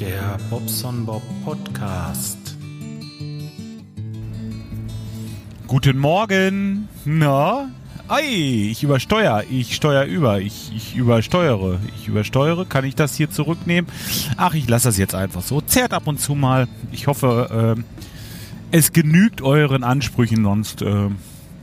Der 0.00 0.38
Bobson 0.48 1.04
Bob 1.04 1.22
Podcast. 1.44 2.56
Guten 5.66 5.98
Morgen. 5.98 6.88
Na? 7.04 7.68
Ei, 8.08 8.70
ich 8.70 8.82
übersteuere. 8.82 9.44
Ich 9.50 9.76
steuere 9.76 10.06
über. 10.06 10.40
Ich, 10.40 10.72
ich 10.74 10.96
übersteuere. 10.96 11.80
Ich 11.98 12.08
übersteuere. 12.08 12.64
Kann 12.64 12.86
ich 12.86 12.94
das 12.94 13.14
hier 13.14 13.30
zurücknehmen? 13.30 13.90
Ach, 14.38 14.54
ich 14.54 14.66
lasse 14.70 14.88
das 14.88 14.96
jetzt 14.96 15.14
einfach 15.14 15.42
so. 15.42 15.60
Zerrt 15.60 15.92
ab 15.92 16.06
und 16.06 16.18
zu 16.18 16.34
mal. 16.34 16.66
Ich 16.92 17.06
hoffe, 17.06 17.76
äh, 17.76 17.82
es 18.70 18.94
genügt 18.94 19.42
euren 19.42 19.84
Ansprüchen. 19.84 20.44
Sonst, 20.44 20.80
äh, 20.80 21.10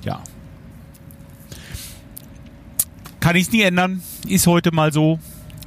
ja. 0.03 0.21
Kann 3.19 3.35
ich 3.35 3.47
es 3.47 3.51
nie 3.51 3.61
ändern. 3.61 4.03
Ist 4.27 4.45
heute 4.45 4.71
mal 4.71 4.93
so. 4.93 5.17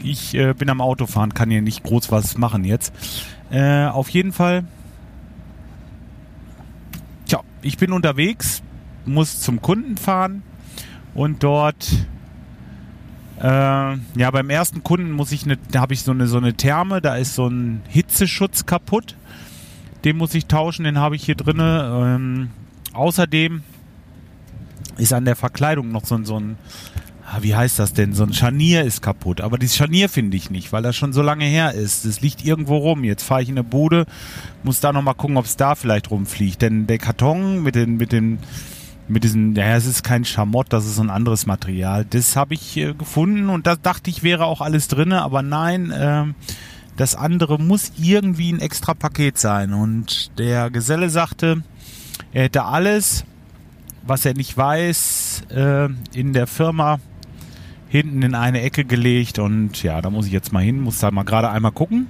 Ich 0.03 0.35
äh, 0.35 0.55
bin 0.55 0.71
am 0.71 0.81
Autofahren, 0.81 1.35
kann 1.35 1.51
hier 1.51 1.63
nicht 1.63 1.83
groß 1.83 2.11
was 2.11 2.39
machen 2.39 2.65
jetzt. 2.65 2.93
Äh, 3.51 3.87
auf 3.87 4.09
jeden 4.09 4.33
Fall. 4.33 4.65
Tja, 7.27 7.41
ich 7.63 7.77
bin 7.77 7.93
unterwegs, 7.93 8.63
muss 9.07 9.41
zum 9.41 9.61
Kunden 9.61 9.97
fahren 9.97 10.43
und 11.15 11.43
dort 11.43 11.89
äh, 13.41 13.45
ja 13.45 14.31
beim 14.31 14.51
ersten 14.51 14.83
Kunden 14.83 15.11
muss 15.13 15.33
ich 15.33 15.45
eine, 15.45 15.57
da 15.71 15.81
habe 15.81 15.95
ich 15.95 16.03
so 16.03 16.13
eine 16.13 16.27
so 16.27 16.39
eine 16.39 16.55
Therme, 16.55 17.01
da 17.01 17.17
ist 17.17 17.35
so 17.35 17.49
ein 17.49 17.83
Hitzeschutz 17.89 18.67
kaputt. 18.67 19.17
Den 20.05 20.17
muss 20.17 20.35
ich 20.35 20.47
tauschen, 20.47 20.85
den 20.85 20.99
habe 20.99 21.17
ich 21.17 21.25
hier 21.25 21.35
drinne. 21.35 22.17
Ähm, 22.17 22.51
außerdem 22.95 23.63
ist 24.97 25.13
an 25.13 25.25
der 25.25 25.37
Verkleidung 25.37 25.91
noch 25.91 26.05
so, 26.05 26.23
so 26.25 26.39
ein 26.39 26.57
wie 27.41 27.55
heißt 27.55 27.79
das 27.79 27.93
denn? 27.93 28.13
So 28.13 28.25
ein 28.25 28.33
Scharnier 28.33 28.83
ist 28.85 29.03
kaputt. 29.03 29.41
Aber 29.41 29.59
dieses 29.59 29.77
Scharnier 29.77 30.09
finde 30.09 30.37
ich 30.37 30.51
nicht, 30.51 30.73
weil 30.73 30.83
das 30.83 30.97
schon 30.97 31.13
so 31.13 31.23
lange 31.23 31.45
her 31.45 31.75
ist. 31.75 32.05
Es 32.05 32.21
liegt 32.21 32.45
irgendwo 32.45 32.77
rum. 32.77 33.05
Jetzt 33.05 33.23
fahre 33.23 33.43
ich 33.43 33.49
in 33.49 33.55
eine 33.55 33.65
Bude, 33.65 34.07
muss 34.63 34.81
da 34.81 34.93
nochmal 34.93 35.15
gucken, 35.15 35.37
ob 35.37 35.45
es 35.45 35.57
da 35.57 35.75
vielleicht 35.75 36.11
rumfliegt. 36.11 36.63
Denn 36.63 36.87
der 36.87 36.99
Karton 36.99 37.63
mit 37.63 37.75
den, 37.75 37.97
mit 37.97 38.13
den, 38.13 38.39
mit 39.09 39.25
diesen, 39.25 39.55
ja, 39.55 39.77
es 39.77 39.87
ist 39.87 40.03
kein 40.03 40.25
Schamott, 40.25 40.67
das 40.71 40.87
ist 40.87 40.99
ein 40.99 41.11
anderes 41.11 41.47
Material. 41.47 42.05
Das 42.05 42.37
habe 42.37 42.55
ich 42.55 42.77
äh, 42.77 42.95
gefunden 42.95 43.49
und 43.49 43.67
da 43.67 43.77
dachte 43.77 44.11
ich, 44.11 44.23
wäre 44.23 44.45
auch 44.45 44.61
alles 44.61 44.89
drinne, 44.89 45.23
aber 45.23 45.43
nein, 45.43 45.91
äh, 45.91 46.25
das 46.97 47.15
andere 47.15 47.59
muss 47.59 47.93
irgendwie 47.99 48.53
ein 48.53 48.61
extra 48.61 48.95
Paket 48.95 49.39
sein. 49.39 49.73
Und 49.73 50.39
der 50.39 50.71
Geselle 50.71 51.11
sagte, 51.11 51.63
er 52.33 52.45
hätte 52.45 52.65
alles, 52.65 53.25
was 54.03 54.25
er 54.25 54.35
nicht 54.35 54.57
weiß, 54.57 55.43
äh, 55.51 55.89
in 56.13 56.33
der 56.33 56.47
Firma 56.47 57.01
hinten 57.91 58.23
in 58.23 58.37
eine 58.37 58.63
Ecke 58.63 58.85
gelegt 58.85 59.41
und 59.41 59.83
ja, 59.83 60.01
da 60.01 60.11
muss 60.11 60.27
ich 60.27 60.33
jetzt 60.33 60.53
mal 60.53 60.63
hin, 60.63 60.81
muss 60.81 61.01
da 61.01 61.11
mal 61.11 61.25
gerade 61.25 61.51
einmal 61.51 61.73
gucken, 61.73 62.07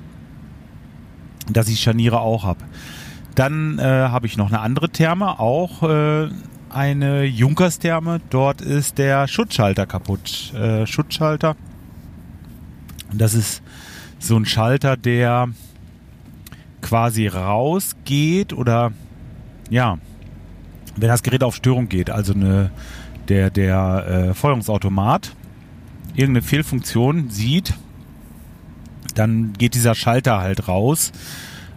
dass 1.50 1.68
ich 1.68 1.80
Scharniere 1.80 2.20
auch 2.20 2.44
habe. 2.44 2.60
Dann 3.34 3.78
äh, 3.78 3.82
habe 3.82 4.26
ich 4.26 4.36
noch 4.36 4.48
eine 4.48 4.60
andere 4.60 4.90
Therme, 4.90 5.40
auch 5.40 5.82
äh, 5.82 6.28
eine 6.68 7.24
Junkerstherme. 7.24 8.20
Dort 8.28 8.60
ist 8.60 8.98
der 8.98 9.26
Schutzschalter 9.26 9.86
kaputt. 9.86 10.52
Äh, 10.52 10.86
Schutzschalter. 10.86 11.56
Das 13.10 13.32
ist 13.32 13.62
so 14.18 14.36
ein 14.36 14.44
Schalter, 14.44 14.98
der 14.98 15.48
quasi 16.82 17.26
rausgeht 17.26 18.52
oder 18.52 18.92
ja, 19.70 19.96
wenn 20.96 21.08
das 21.08 21.22
Gerät 21.22 21.42
auf 21.42 21.56
Störung 21.56 21.88
geht, 21.88 22.10
also 22.10 22.34
eine, 22.34 22.70
der, 23.28 23.48
der 23.48 24.28
äh, 24.30 24.34
Feuerungsautomat 24.34 25.34
irgendeine 26.20 26.42
Fehlfunktion 26.42 27.30
sieht, 27.30 27.74
dann 29.14 29.54
geht 29.54 29.74
dieser 29.74 29.94
Schalter 29.94 30.40
halt 30.40 30.68
raus. 30.68 31.12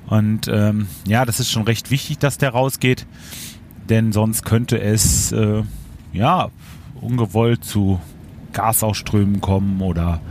Und 0.08 0.48
ähm, 0.48 0.88
ja, 1.08 1.26
das 1.26 1.40
ist 1.40 1.50
schon 1.50 1.64
recht 1.64 1.90
wichtig, 1.90 2.20
dass 2.20 2.38
der 2.38 2.50
rausgeht, 2.50 3.08
denn 3.90 4.12
sonst 4.12 4.44
könnte 4.44 4.80
es 4.80 5.32
äh, 5.32 5.64
ja 6.12 6.50
ungewollt 7.02 7.64
zu 7.64 8.00
Gasausströmen 8.52 9.42
kommen 9.42 9.82
oder 9.82 10.22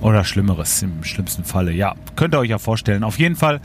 oder 0.00 0.24
Schlimmeres 0.24 0.82
im 0.82 1.04
schlimmsten 1.04 1.44
Falle. 1.44 1.72
Ja, 1.72 1.94
könnt 2.16 2.34
ihr 2.34 2.38
euch 2.38 2.50
ja 2.50 2.58
vorstellen. 2.58 3.04
Auf 3.04 3.18
jeden 3.18 3.36
Fall, 3.36 3.60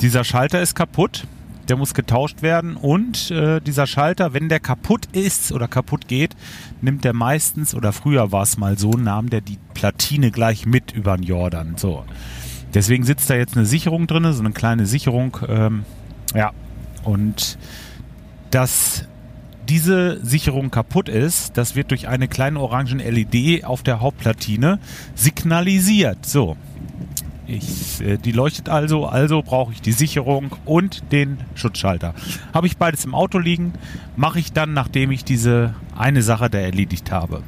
dieser 0.00 0.22
Schalter 0.22 0.60
ist 0.60 0.74
kaputt 0.74 1.26
der 1.70 1.76
muss 1.76 1.94
getauscht 1.94 2.42
werden 2.42 2.76
und 2.76 3.30
äh, 3.30 3.60
dieser 3.60 3.86
Schalter, 3.86 4.34
wenn 4.34 4.48
der 4.48 4.58
kaputt 4.58 5.06
ist 5.12 5.52
oder 5.52 5.68
kaputt 5.68 6.08
geht, 6.08 6.34
nimmt 6.80 7.04
der 7.04 7.12
meistens 7.12 7.76
oder 7.76 7.92
früher 7.92 8.32
war 8.32 8.42
es 8.42 8.58
mal 8.58 8.76
so, 8.76 8.90
nahm 8.90 9.30
der 9.30 9.40
die 9.40 9.58
Platine 9.72 10.32
gleich 10.32 10.66
mit 10.66 10.90
über 10.90 11.16
den 11.16 11.22
Jordan. 11.22 11.74
So. 11.76 12.04
Deswegen 12.74 13.04
sitzt 13.04 13.30
da 13.30 13.36
jetzt 13.36 13.56
eine 13.56 13.66
Sicherung 13.66 14.08
drin, 14.08 14.32
so 14.32 14.40
eine 14.40 14.50
kleine 14.50 14.84
Sicherung. 14.84 15.36
Ähm, 15.48 15.84
ja, 16.34 16.50
und 17.04 17.56
dass 18.50 19.04
diese 19.68 20.24
Sicherung 20.26 20.72
kaputt 20.72 21.08
ist, 21.08 21.56
das 21.56 21.76
wird 21.76 21.92
durch 21.92 22.08
eine 22.08 22.26
kleine 22.26 22.58
orangen 22.58 22.98
LED 22.98 23.64
auf 23.64 23.84
der 23.84 24.00
Hauptplatine 24.00 24.80
signalisiert. 25.14 26.26
So, 26.26 26.56
ich, 27.50 28.00
äh, 28.00 28.16
die 28.16 28.32
leuchtet 28.32 28.68
also, 28.68 29.06
also 29.06 29.42
brauche 29.42 29.72
ich 29.72 29.82
die 29.82 29.92
Sicherung 29.92 30.56
und 30.64 31.12
den 31.12 31.38
Schutzschalter. 31.54 32.14
Habe 32.54 32.66
ich 32.66 32.76
beides 32.76 33.04
im 33.04 33.14
Auto 33.14 33.38
liegen, 33.38 33.72
mache 34.16 34.38
ich 34.38 34.52
dann, 34.52 34.72
nachdem 34.72 35.10
ich 35.10 35.24
diese 35.24 35.74
eine 35.96 36.22
Sache 36.22 36.48
da 36.48 36.58
erledigt 36.58 37.10
habe. 37.10 37.42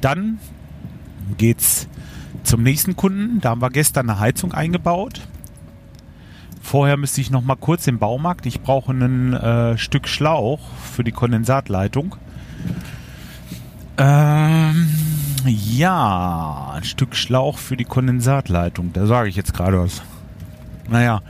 Dann 0.00 0.38
geht's 1.38 1.88
zum 2.42 2.62
nächsten 2.62 2.96
Kunden. 2.96 3.40
Da 3.40 3.50
haben 3.50 3.62
wir 3.62 3.70
gestern 3.70 4.10
eine 4.10 4.18
Heizung 4.18 4.52
eingebaut. 4.52 5.20
Vorher 6.60 6.96
müsste 6.96 7.20
ich 7.20 7.30
noch 7.30 7.42
mal 7.42 7.56
kurz 7.56 7.86
im 7.86 7.98
Baumarkt. 7.98 8.46
Ich 8.46 8.60
brauche 8.60 8.92
ein 8.92 9.34
äh, 9.34 9.78
Stück 9.78 10.08
Schlauch 10.08 10.60
für 10.92 11.04
die 11.04 11.12
Kondensatleitung. 11.12 12.16
Ähm, 13.98 14.88
ja, 15.46 16.72
ein 16.74 16.84
Stück 16.84 17.16
Schlauch 17.16 17.58
für 17.58 17.76
die 17.76 17.84
Kondensatleitung. 17.84 18.92
Da 18.92 19.06
sage 19.06 19.28
ich 19.28 19.36
jetzt 19.36 19.54
gerade 19.54 19.80
was. 19.80 20.02
Naja, 20.88 21.22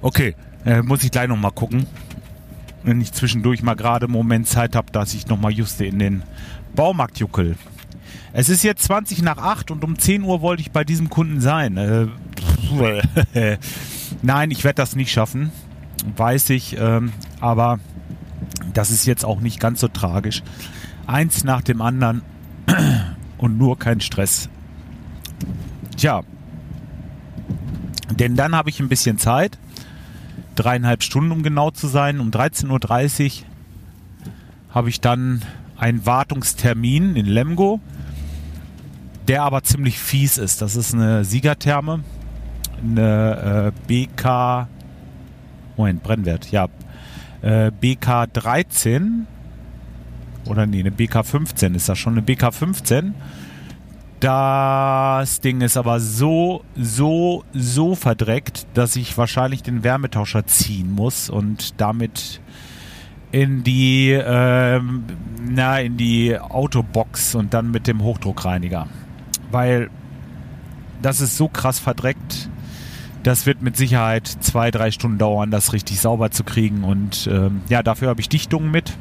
okay. 0.00 0.34
Äh, 0.64 0.82
muss 0.82 1.02
ich 1.04 1.10
gleich 1.10 1.28
nochmal 1.28 1.52
gucken. 1.52 1.86
Wenn 2.82 3.00
ich 3.00 3.12
zwischendurch 3.12 3.62
mal 3.62 3.74
gerade 3.74 4.06
einen 4.06 4.12
Moment 4.12 4.46
Zeit 4.46 4.76
habe, 4.76 4.92
dass 4.92 5.14
ich 5.14 5.26
nochmal 5.26 5.52
juste 5.52 5.84
in 5.84 5.98
den 5.98 6.22
Baumarkt 6.74 7.18
juckel. 7.18 7.56
Es 8.32 8.48
ist 8.48 8.62
jetzt 8.62 8.84
20 8.84 9.22
nach 9.22 9.38
8 9.38 9.70
und 9.70 9.84
um 9.84 9.98
10 9.98 10.22
Uhr 10.22 10.42
wollte 10.42 10.62
ich 10.62 10.70
bei 10.70 10.84
diesem 10.84 11.10
Kunden 11.10 11.40
sein. 11.40 11.76
Äh, 11.76 12.06
Nein, 14.22 14.50
ich 14.50 14.64
werde 14.64 14.76
das 14.76 14.96
nicht 14.96 15.10
schaffen. 15.10 15.50
Weiß 16.16 16.50
ich. 16.50 16.76
Ähm, 16.78 17.12
aber 17.40 17.78
das 18.74 18.90
ist 18.90 19.06
jetzt 19.06 19.24
auch 19.24 19.40
nicht 19.40 19.60
ganz 19.60 19.80
so 19.80 19.88
tragisch. 19.88 20.42
Eins 21.06 21.44
nach 21.44 21.62
dem 21.62 21.80
anderen 21.80 22.22
und 23.38 23.56
nur 23.56 23.78
kein 23.78 24.00
Stress. 24.00 24.48
Tja, 25.96 26.22
denn 28.10 28.36
dann 28.36 28.54
habe 28.54 28.70
ich 28.70 28.80
ein 28.80 28.88
bisschen 28.88 29.18
Zeit, 29.18 29.58
dreieinhalb 30.54 31.02
Stunden 31.02 31.30
um 31.30 31.42
genau 31.42 31.70
zu 31.70 31.86
sein. 31.86 32.20
Um 32.20 32.30
13.30 32.30 33.42
Uhr 33.42 33.46
habe 34.74 34.88
ich 34.88 35.00
dann 35.00 35.42
einen 35.76 36.04
Wartungstermin 36.04 37.16
in 37.16 37.26
Lemgo, 37.26 37.80
der 39.28 39.44
aber 39.44 39.62
ziemlich 39.62 39.98
fies 39.98 40.38
ist. 40.38 40.62
Das 40.62 40.74
ist 40.74 40.94
eine 40.94 41.24
Siegertherme, 41.24 42.00
eine 42.82 43.72
äh, 43.72 43.86
BK, 43.86 44.68
Moment, 45.76 46.02
Brennwert, 46.02 46.50
ja, 46.50 46.68
äh, 47.42 47.70
BK 47.70 48.26
13 48.26 49.26
oder 50.48 50.66
nee, 50.66 50.80
eine 50.80 50.90
BK15 50.90 51.74
ist 51.74 51.88
das 51.88 51.98
schon, 51.98 52.14
eine 52.14 52.26
BK15. 52.26 53.12
Das 54.20 55.40
Ding 55.40 55.60
ist 55.60 55.76
aber 55.76 56.00
so, 56.00 56.64
so, 56.76 57.44
so 57.52 57.94
verdreckt, 57.94 58.66
dass 58.74 58.96
ich 58.96 59.16
wahrscheinlich 59.16 59.62
den 59.62 59.84
Wärmetauscher 59.84 60.44
ziehen 60.46 60.92
muss 60.92 61.30
und 61.30 61.80
damit 61.80 62.40
in 63.30 63.62
die, 63.62 64.10
ähm, 64.10 65.04
na, 65.48 65.80
in 65.80 65.96
die 65.96 66.38
Autobox 66.38 67.34
und 67.34 67.54
dann 67.54 67.70
mit 67.70 67.86
dem 67.86 68.02
Hochdruckreiniger. 68.02 68.88
Weil 69.52 69.90
das 71.00 71.20
ist 71.20 71.36
so 71.36 71.48
krass 71.48 71.78
verdreckt. 71.78 72.48
Das 73.22 73.46
wird 73.46 73.62
mit 73.62 73.76
Sicherheit 73.76 74.26
zwei, 74.26 74.70
drei 74.70 74.90
Stunden 74.90 75.18
dauern, 75.18 75.50
das 75.50 75.72
richtig 75.72 76.00
sauber 76.00 76.30
zu 76.30 76.44
kriegen. 76.44 76.82
Und 76.82 77.28
ähm, 77.30 77.60
ja, 77.68 77.82
dafür 77.82 78.08
habe 78.08 78.20
ich 78.20 78.28
Dichtungen 78.28 78.70
mit. 78.70 78.94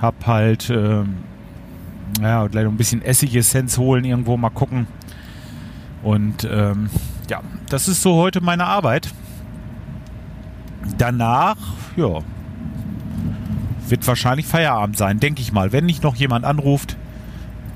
Hab 0.00 0.26
halt, 0.26 0.70
ähm, 0.70 1.16
ja, 2.20 2.46
gleich 2.46 2.66
ein 2.66 2.76
bisschen 2.76 3.02
Essigessenz 3.02 3.78
holen, 3.78 4.04
irgendwo 4.04 4.36
mal 4.36 4.50
gucken. 4.50 4.86
Und 6.02 6.48
ähm, 6.50 6.88
ja, 7.28 7.40
das 7.68 7.88
ist 7.88 8.02
so 8.02 8.16
heute 8.16 8.40
meine 8.40 8.66
Arbeit. 8.66 9.12
Danach, 10.96 11.56
ja, 11.96 12.20
wird 13.88 14.06
wahrscheinlich 14.06 14.46
Feierabend 14.46 14.96
sein, 14.96 15.20
denke 15.20 15.42
ich 15.42 15.52
mal. 15.52 15.72
Wenn 15.72 15.84
nicht 15.84 16.02
noch 16.02 16.16
jemand 16.16 16.44
anruft, 16.44 16.96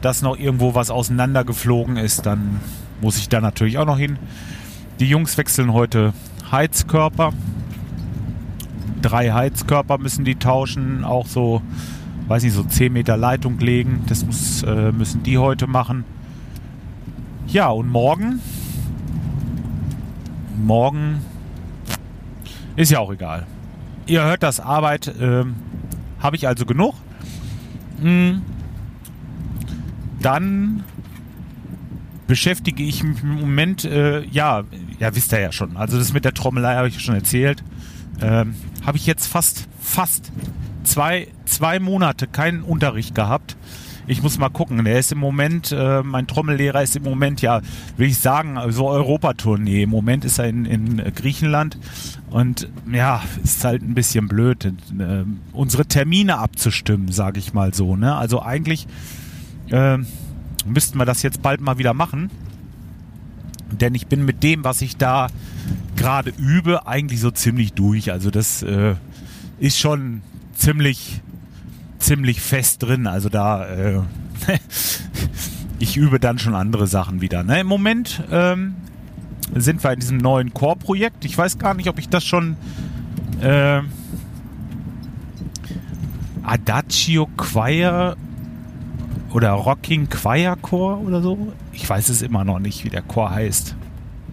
dass 0.00 0.22
noch 0.22 0.38
irgendwo 0.38 0.74
was 0.74 0.90
auseinandergeflogen 0.90 1.96
ist, 1.96 2.26
dann 2.26 2.60
muss 3.00 3.18
ich 3.18 3.28
da 3.28 3.40
natürlich 3.40 3.78
auch 3.78 3.86
noch 3.86 3.98
hin. 3.98 4.18
Die 5.00 5.08
Jungs 5.08 5.36
wechseln 5.36 5.72
heute 5.72 6.12
Heizkörper. 6.50 7.32
Drei 9.02 9.32
Heizkörper 9.32 9.98
müssen 9.98 10.24
die 10.24 10.36
tauschen, 10.36 11.04
auch 11.04 11.26
so, 11.26 11.62
weiß 12.28 12.42
nicht, 12.42 12.54
so 12.54 12.62
10 12.62 12.92
Meter 12.92 13.16
Leitung 13.16 13.58
legen. 13.58 14.04
Das 14.08 14.24
muss, 14.24 14.62
äh, 14.62 14.92
müssen 14.92 15.22
die 15.22 15.38
heute 15.38 15.66
machen. 15.66 16.04
Ja, 17.46 17.68
und 17.68 17.88
morgen, 17.88 18.40
morgen 20.56 21.20
ist 22.76 22.90
ja 22.90 22.98
auch 22.98 23.12
egal. 23.12 23.46
Ihr 24.06 24.24
hört 24.24 24.42
das, 24.42 24.60
Arbeit 24.60 25.08
äh, 25.08 25.44
habe 26.18 26.36
ich 26.36 26.48
also 26.48 26.66
genug. 26.66 26.94
Hm. 28.00 28.42
Dann 30.20 30.84
beschäftige 32.26 32.82
ich 32.82 33.04
mich 33.04 33.22
im 33.22 33.40
Moment, 33.40 33.84
äh, 33.84 34.24
ja, 34.26 34.64
ja, 34.98 35.14
wisst 35.14 35.32
ihr 35.32 35.40
ja 35.40 35.52
schon. 35.52 35.76
Also 35.76 35.98
das 35.98 36.12
mit 36.12 36.24
der 36.24 36.32
Trommelei 36.32 36.76
habe 36.76 36.88
ich 36.88 36.98
schon 37.00 37.14
erzählt. 37.14 37.62
Ähm, 38.20 38.54
habe 38.84 38.96
ich 38.96 39.06
jetzt 39.06 39.26
fast, 39.26 39.68
fast 39.80 40.32
zwei, 40.84 41.28
zwei 41.44 41.80
Monate 41.80 42.26
keinen 42.26 42.62
Unterricht 42.62 43.14
gehabt. 43.14 43.56
Ich 44.06 44.22
muss 44.22 44.38
mal 44.38 44.50
gucken. 44.50 44.84
Der 44.84 44.98
ist 44.98 45.12
im 45.12 45.18
Moment, 45.18 45.72
äh, 45.72 46.02
mein 46.02 46.26
Trommellehrer 46.26 46.82
ist 46.82 46.94
im 46.94 47.04
Moment, 47.04 47.40
ja, 47.40 47.62
will 47.96 48.08
ich 48.08 48.18
sagen, 48.18 48.58
so 48.70 48.88
Europatournee. 48.88 49.84
Im 49.84 49.90
Moment 49.90 50.24
ist 50.24 50.38
er 50.38 50.46
in, 50.46 50.66
in 50.66 50.96
Griechenland 51.14 51.78
und 52.30 52.68
ja, 52.92 53.22
ist 53.42 53.64
halt 53.64 53.82
ein 53.82 53.94
bisschen 53.94 54.28
blöd, 54.28 54.66
äh, 54.66 55.24
unsere 55.52 55.86
Termine 55.86 56.38
abzustimmen, 56.38 57.10
sage 57.12 57.38
ich 57.38 57.54
mal 57.54 57.72
so. 57.72 57.96
Ne? 57.96 58.14
Also 58.14 58.42
eigentlich 58.42 58.86
äh, 59.70 59.98
müssten 60.66 60.98
wir 60.98 61.06
das 61.06 61.22
jetzt 61.22 61.40
bald 61.40 61.60
mal 61.60 61.78
wieder 61.78 61.94
machen. 61.94 62.30
Denn 63.70 63.94
ich 63.94 64.06
bin 64.06 64.24
mit 64.24 64.42
dem, 64.42 64.64
was 64.64 64.82
ich 64.82 64.96
da 64.98 65.28
gerade 65.96 66.32
übe, 66.36 66.86
eigentlich 66.86 67.20
so 67.20 67.30
ziemlich 67.30 67.72
durch. 67.72 68.12
Also 68.12 68.30
das 68.30 68.62
äh, 68.62 68.94
ist 69.58 69.78
schon 69.78 70.22
ziemlich, 70.54 71.20
ziemlich 71.98 72.40
fest 72.40 72.82
drin. 72.82 73.06
Also 73.06 73.28
da, 73.28 73.66
äh, 73.66 74.00
ich 75.78 75.96
übe 75.96 76.20
dann 76.20 76.38
schon 76.38 76.54
andere 76.54 76.86
Sachen 76.86 77.20
wieder. 77.20 77.42
Ne? 77.42 77.60
Im 77.60 77.66
Moment 77.66 78.22
ähm, 78.30 78.74
sind 79.54 79.82
wir 79.82 79.92
in 79.92 80.00
diesem 80.00 80.18
neuen 80.18 80.52
Core-Projekt. 80.54 81.24
Ich 81.24 81.36
weiß 81.36 81.58
gar 81.58 81.74
nicht, 81.74 81.88
ob 81.88 81.98
ich 81.98 82.08
das 82.08 82.24
schon 82.24 82.56
äh, 83.40 83.80
Adagio 86.42 87.28
Choir 87.36 88.16
oder 89.32 89.50
Rocking 89.50 90.08
Choir 90.08 90.56
Chor 90.60 91.00
oder 91.00 91.20
so. 91.20 91.52
Ich 91.72 91.88
weiß 91.88 92.08
es 92.08 92.22
immer 92.22 92.44
noch 92.44 92.58
nicht, 92.58 92.84
wie 92.84 92.90
der 92.90 93.02
Chor 93.02 93.30
heißt. 93.30 93.74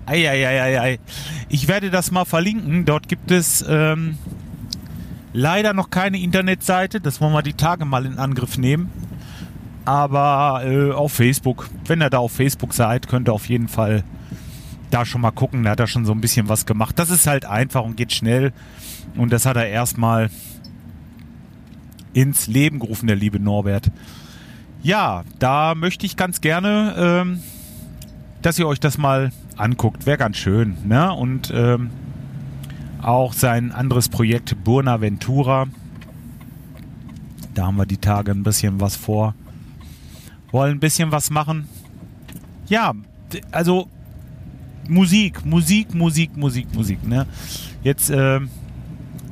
Eieieiei. 0.05 0.99
Ich 1.49 1.67
werde 1.67 1.89
das 1.89 2.11
mal 2.11 2.25
verlinken. 2.25 2.85
Dort 2.85 3.07
gibt 3.07 3.31
es 3.31 3.63
ähm, 3.67 4.17
leider 5.33 5.73
noch 5.73 5.89
keine 5.89 6.19
Internetseite. 6.19 7.01
Das 7.01 7.21
wollen 7.21 7.33
wir 7.33 7.41
die 7.41 7.53
Tage 7.53 7.85
mal 7.85 8.05
in 8.05 8.17
Angriff 8.17 8.57
nehmen. 8.57 8.89
Aber 9.85 10.61
äh, 10.65 10.91
auf 10.91 11.13
Facebook. 11.13 11.69
Wenn 11.85 12.01
ihr 12.01 12.09
da 12.09 12.19
auf 12.19 12.31
Facebook 12.31 12.73
seid, 12.73 13.07
könnt 13.07 13.29
ihr 13.29 13.33
auf 13.33 13.49
jeden 13.49 13.67
Fall 13.67 14.03
da 14.91 15.05
schon 15.05 15.21
mal 15.21 15.31
gucken. 15.31 15.63
Da 15.63 15.71
hat 15.71 15.79
er 15.79 15.87
schon 15.87 16.05
so 16.05 16.11
ein 16.11 16.21
bisschen 16.21 16.49
was 16.49 16.65
gemacht. 16.65 16.99
Das 16.99 17.09
ist 17.09 17.25
halt 17.27 17.45
einfach 17.45 17.83
und 17.83 17.97
geht 17.97 18.13
schnell. 18.13 18.53
Und 19.15 19.31
das 19.31 19.45
hat 19.45 19.57
er 19.57 19.67
erstmal 19.67 20.29
ins 22.13 22.47
Leben 22.47 22.79
gerufen, 22.79 23.07
der 23.07 23.15
liebe 23.15 23.39
Norbert. 23.39 23.89
Ja, 24.83 25.23
da 25.39 25.75
möchte 25.75 26.05
ich 26.05 26.17
ganz 26.17 26.41
gerne, 26.41 26.95
ähm, 26.97 27.39
dass 28.41 28.59
ihr 28.59 28.67
euch 28.67 28.79
das 28.79 28.97
mal 28.97 29.31
anguckt. 29.55 30.05
Wäre 30.05 30.17
ganz 30.17 30.37
schön. 30.37 30.77
Ne? 30.85 31.13
Und 31.13 31.51
ähm, 31.53 31.91
auch 33.03 33.33
sein 33.33 33.71
anderes 33.71 34.09
Projekt 34.09 34.63
Burnaventura. 34.63 35.67
Da 37.53 37.65
haben 37.65 37.77
wir 37.77 37.85
die 37.85 37.97
Tage 37.97 38.31
ein 38.31 38.43
bisschen 38.43 38.79
was 38.79 38.95
vor. 38.95 39.35
Wollen 40.51 40.77
ein 40.77 40.79
bisschen 40.79 41.11
was 41.11 41.29
machen. 41.29 41.67
Ja, 42.67 42.93
also 43.51 43.87
Musik, 44.87 45.45
Musik, 45.45 45.93
Musik, 45.93 46.35
Musik, 46.37 46.73
Musik. 46.73 47.05
Ne? 47.07 47.25
Jetzt 47.83 48.09
äh, 48.09 48.39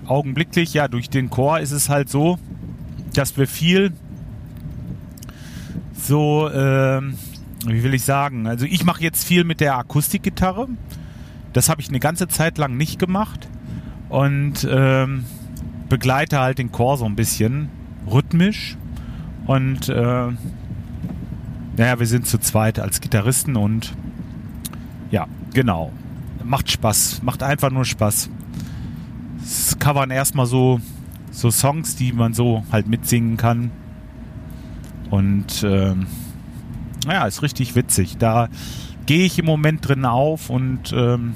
augenblicklich, 0.06 0.74
ja, 0.74 0.88
durch 0.88 1.10
den 1.10 1.30
Chor 1.30 1.60
ist 1.60 1.72
es 1.72 1.89
halt 1.89 2.10
so, 2.10 2.39
dass 3.13 3.38
wir 3.38 3.48
viel 3.48 3.94
so, 5.94 6.50
äh, 6.50 7.01
wie 7.65 7.83
will 7.83 7.94
ich 7.94 8.04
sagen, 8.04 8.48
also 8.48 8.65
ich 8.65 8.83
mache 8.83 9.04
jetzt 9.04 9.25
viel 9.25 9.44
mit 9.44 9.60
der 9.60 9.77
Akustikgitarre. 9.77 10.68
Das 11.54 11.69
habe 11.69 11.81
ich 11.81 11.89
eine 11.89 12.00
ganze 12.00 12.27
Zeit 12.27 12.57
lang 12.57 12.77
nicht 12.77 13.00
gemacht 13.00 13.50
und 14.10 14.68
ähm, 14.70 15.26
begleite 15.88 16.40
halt 16.40 16.58
den 16.58 16.72
Chor 16.72 16.98
so 16.98 17.06
ein 17.06 17.16
bisschen 17.16 17.70
rhythmisch 18.10 18.78
und 19.46 19.90
äh, 19.90 20.28
naja, 21.78 21.98
wir 21.98 22.06
sind 22.08 22.28
zu 22.28 22.40
zweit 22.40 22.78
als 22.78 23.00
Gitarristen 23.00 23.56
und 23.56 23.96
ja, 25.12 25.28
genau. 25.54 25.92
Macht 26.44 26.70
Spaß, 26.72 27.22
macht 27.24 27.42
einfach 27.42 27.72
nur 27.72 27.86
Spaß. 27.86 28.30
Es 29.42 29.80
covern 29.80 30.12
erstmal 30.12 30.46
so, 30.46 30.82
so 31.32 31.52
Songs, 31.52 31.96
die 31.96 32.12
man 32.12 32.34
so 32.34 32.64
halt 32.72 32.88
mitsingen 32.88 33.38
kann. 33.38 33.72
Und 35.10 35.64
äh, 35.64 35.96
naja, 37.06 37.26
ist 37.26 37.42
richtig 37.42 37.76
witzig. 37.76 38.18
Da 38.18 38.50
gehe 39.06 39.26
ich 39.26 39.40
im 39.40 39.46
Moment 39.46 39.88
drin 39.88 40.06
auf 40.06 40.50
und 40.50 40.94
ähm, 40.94 41.34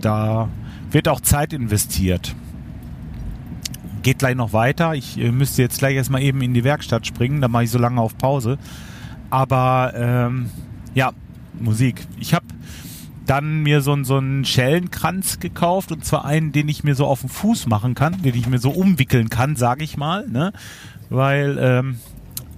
da 0.00 0.48
wird 0.90 1.08
auch 1.08 1.20
Zeit 1.20 1.52
investiert. 1.52 2.34
Geht 4.02 4.20
gleich 4.20 4.36
noch 4.36 4.52
weiter. 4.52 4.94
Ich 4.94 5.18
äh, 5.18 5.30
müsste 5.32 5.62
jetzt 5.62 5.78
gleich 5.78 5.96
erstmal 5.96 6.22
eben 6.22 6.40
in 6.42 6.54
die 6.54 6.64
Werkstatt 6.64 7.06
springen, 7.06 7.40
da 7.40 7.48
mache 7.48 7.64
ich 7.64 7.70
so 7.70 7.78
lange 7.78 8.00
auf 8.00 8.16
Pause. 8.16 8.58
Aber 9.30 9.92
ähm, 9.94 10.50
ja, 10.94 11.12
Musik. 11.60 12.06
Ich 12.18 12.34
habe 12.34 12.46
dann 13.26 13.62
mir 13.62 13.82
so, 13.82 14.02
so 14.04 14.16
einen 14.16 14.44
Schellenkranz 14.44 15.38
gekauft 15.38 15.92
und 15.92 16.04
zwar 16.04 16.24
einen, 16.24 16.52
den 16.52 16.68
ich 16.68 16.82
mir 16.82 16.94
so 16.94 17.06
auf 17.06 17.20
den 17.20 17.28
Fuß 17.28 17.66
machen 17.66 17.94
kann, 17.94 18.22
den 18.22 18.34
ich 18.34 18.46
mir 18.46 18.58
so 18.58 18.70
umwickeln 18.70 19.28
kann, 19.28 19.54
sage 19.54 19.84
ich 19.84 19.96
mal, 19.96 20.26
ne? 20.28 20.52
Weil 21.10 21.58
ähm, 21.60 21.98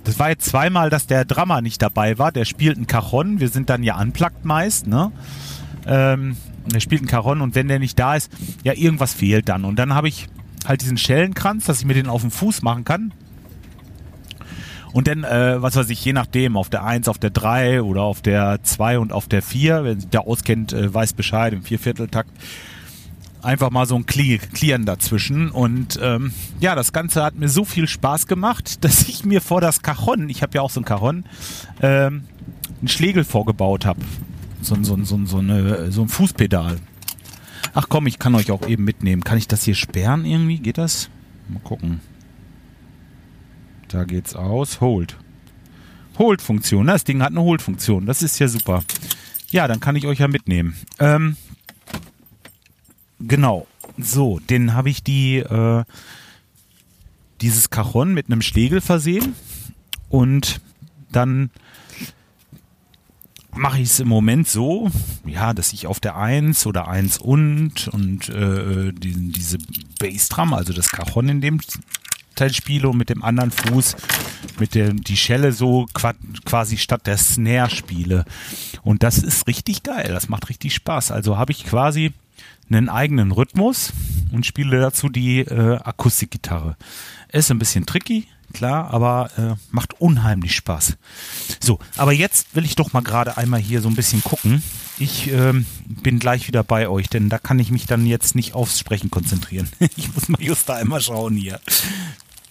das 0.04 0.18
war 0.18 0.30
jetzt 0.30 0.46
zweimal, 0.46 0.88
dass 0.88 1.06
der 1.06 1.24
Drama 1.24 1.60
nicht 1.60 1.82
dabei 1.82 2.18
war. 2.18 2.32
Der 2.32 2.44
spielt 2.44 2.78
ein 2.78 2.86
Cajon. 2.86 3.40
Wir 3.40 3.48
sind 3.48 3.68
dann 3.68 3.82
ja 3.82 4.00
unplugged 4.00 4.44
meist, 4.44 4.86
ne? 4.86 5.12
Ähm, 5.86 6.36
spielt 6.78 7.02
ein 7.02 7.06
Cajon 7.06 7.40
und 7.40 7.56
wenn 7.56 7.66
der 7.66 7.80
nicht 7.80 7.98
da 7.98 8.14
ist, 8.14 8.30
ja, 8.62 8.72
irgendwas 8.74 9.12
fehlt 9.12 9.48
dann. 9.48 9.64
Und 9.64 9.78
dann 9.80 9.94
habe 9.94 10.08
ich 10.08 10.28
halt 10.66 10.82
diesen 10.82 10.96
Schellenkranz, 10.96 11.64
dass 11.64 11.80
ich 11.80 11.86
mir 11.86 11.94
den 11.94 12.08
auf 12.08 12.20
den 12.20 12.30
Fuß 12.30 12.62
machen 12.62 12.84
kann. 12.84 13.12
Und 14.92 15.06
dann, 15.06 15.24
äh, 15.24 15.62
was 15.62 15.76
weiß 15.76 15.88
ich, 15.90 16.04
je 16.04 16.12
nachdem, 16.12 16.56
auf 16.56 16.68
der 16.68 16.84
1, 16.84 17.08
auf 17.08 17.18
der 17.18 17.30
3 17.30 17.82
oder 17.82 18.02
auf 18.02 18.22
der 18.22 18.62
2 18.62 18.98
und 18.98 19.12
auf 19.12 19.28
der 19.28 19.42
4, 19.42 19.84
wer 19.84 19.94
sich 19.94 20.08
da 20.10 20.20
auskennt, 20.20 20.72
äh, 20.72 20.92
weiß 20.92 21.12
Bescheid, 21.12 21.52
im 21.52 21.62
Viervierteltakt, 21.62 22.30
einfach 23.42 23.70
mal 23.70 23.86
so 23.86 23.96
ein 23.96 24.06
Clearen 24.06 24.86
dazwischen. 24.86 25.50
Und 25.50 25.98
ähm, 26.02 26.32
ja, 26.58 26.74
das 26.74 26.92
Ganze 26.92 27.22
hat 27.22 27.36
mir 27.36 27.48
so 27.48 27.64
viel 27.64 27.86
Spaß 27.86 28.26
gemacht, 28.26 28.84
dass 28.84 29.08
ich 29.08 29.24
mir 29.24 29.40
vor 29.40 29.60
das 29.60 29.82
Cajon, 29.82 30.28
ich 30.28 30.42
habe 30.42 30.54
ja 30.54 30.62
auch 30.62 30.70
so 30.70 30.80
ein 30.80 30.84
Cajon, 30.84 31.24
ähm, 31.82 32.24
einen 32.80 32.88
Schlegel 32.88 33.24
vorgebaut 33.24 33.86
habe. 33.86 34.00
So, 34.62 34.76
so, 34.82 35.02
so, 35.04 35.24
so, 35.24 35.38
eine, 35.38 35.90
so 35.90 36.02
ein 36.02 36.08
Fußpedal. 36.08 36.76
Ach 37.72 37.86
komm, 37.88 38.06
ich 38.06 38.18
kann 38.18 38.34
euch 38.34 38.50
auch 38.50 38.66
eben 38.66 38.84
mitnehmen. 38.84 39.22
Kann 39.24 39.38
ich 39.38 39.48
das 39.48 39.62
hier 39.62 39.74
sperren 39.74 40.24
irgendwie? 40.24 40.58
Geht 40.58 40.78
das? 40.78 41.08
Mal 41.48 41.60
gucken. 41.60 42.00
Da 43.88 44.04
geht's 44.04 44.34
aus. 44.34 44.80
Hold. 44.80 45.16
Hold-Funktion. 46.18 46.86
Das 46.86 47.04
Ding 47.04 47.22
hat 47.22 47.30
eine 47.30 47.40
Hold-Funktion. 47.42 48.06
Das 48.06 48.22
ist 48.22 48.38
ja 48.38 48.48
super. 48.48 48.82
Ja, 49.50 49.66
dann 49.66 49.80
kann 49.80 49.96
ich 49.96 50.06
euch 50.06 50.18
ja 50.18 50.28
mitnehmen. 50.28 50.76
Ähm, 50.98 51.36
Genau. 53.20 53.66
So, 53.98 54.38
den 54.38 54.72
habe 54.74 54.88
ich 54.88 55.02
die 55.02 55.36
äh, 55.38 55.84
dieses 57.40 57.70
Cajon 57.70 58.14
mit 58.14 58.26
einem 58.26 58.42
Schlegel 58.42 58.80
versehen 58.80 59.34
und 60.08 60.60
dann 61.12 61.50
mache 63.54 63.80
ich 63.80 63.90
es 63.90 64.00
im 64.00 64.08
Moment 64.08 64.48
so, 64.48 64.90
ja, 65.26 65.52
dass 65.52 65.72
ich 65.72 65.86
auf 65.86 66.00
der 66.00 66.16
1 66.16 66.66
oder 66.66 66.88
1 66.88 67.18
und 67.18 67.88
und 67.88 68.28
äh, 68.28 68.92
die, 68.92 69.32
diese 69.32 69.58
Bassdrum, 69.98 70.54
also 70.54 70.72
das 70.72 70.90
Cajon 70.90 71.28
in 71.28 71.40
dem 71.40 71.60
Teil 72.34 72.52
spiele 72.54 72.88
und 72.88 72.96
mit 72.96 73.10
dem 73.10 73.22
anderen 73.22 73.50
Fuß 73.50 73.96
mit 74.58 74.74
der 74.74 74.92
die 74.92 75.16
Schelle 75.16 75.52
so 75.52 75.86
quasi 76.44 76.78
statt 76.78 77.06
der 77.06 77.18
Snare 77.18 77.70
spiele. 77.70 78.24
Und 78.82 79.02
das 79.02 79.18
ist 79.18 79.46
richtig 79.46 79.82
geil, 79.82 80.08
das 80.08 80.28
macht 80.28 80.48
richtig 80.48 80.74
Spaß. 80.74 81.10
Also 81.10 81.36
habe 81.36 81.52
ich 81.52 81.64
quasi 81.64 82.12
einen 82.70 82.88
eigenen 82.88 83.32
Rhythmus 83.32 83.92
und 84.32 84.46
spiele 84.46 84.80
dazu 84.80 85.08
die 85.08 85.40
äh, 85.40 85.78
Akustikgitarre. 85.78 86.76
Ist 87.32 87.50
ein 87.50 87.58
bisschen 87.58 87.86
tricky, 87.86 88.26
klar, 88.52 88.92
aber 88.92 89.30
äh, 89.36 89.54
macht 89.70 90.00
unheimlich 90.00 90.54
Spaß. 90.54 90.96
So, 91.60 91.78
aber 91.96 92.12
jetzt 92.12 92.54
will 92.54 92.64
ich 92.64 92.76
doch 92.76 92.92
mal 92.92 93.02
gerade 93.02 93.36
einmal 93.36 93.60
hier 93.60 93.80
so 93.80 93.88
ein 93.88 93.96
bisschen 93.96 94.22
gucken. 94.22 94.62
Ich 94.98 95.30
ähm, 95.32 95.66
bin 95.86 96.18
gleich 96.18 96.46
wieder 96.46 96.62
bei 96.62 96.88
euch, 96.88 97.08
denn 97.08 97.28
da 97.28 97.38
kann 97.38 97.58
ich 97.58 97.70
mich 97.70 97.86
dann 97.86 98.04
jetzt 98.06 98.34
nicht 98.34 98.54
aufs 98.54 98.78
Sprechen 98.78 99.10
konzentrieren. 99.10 99.68
ich 99.96 100.14
muss 100.14 100.28
mal 100.28 100.42
just 100.42 100.68
da 100.68 100.74
einmal 100.74 101.00
schauen 101.00 101.36
hier. 101.36 101.60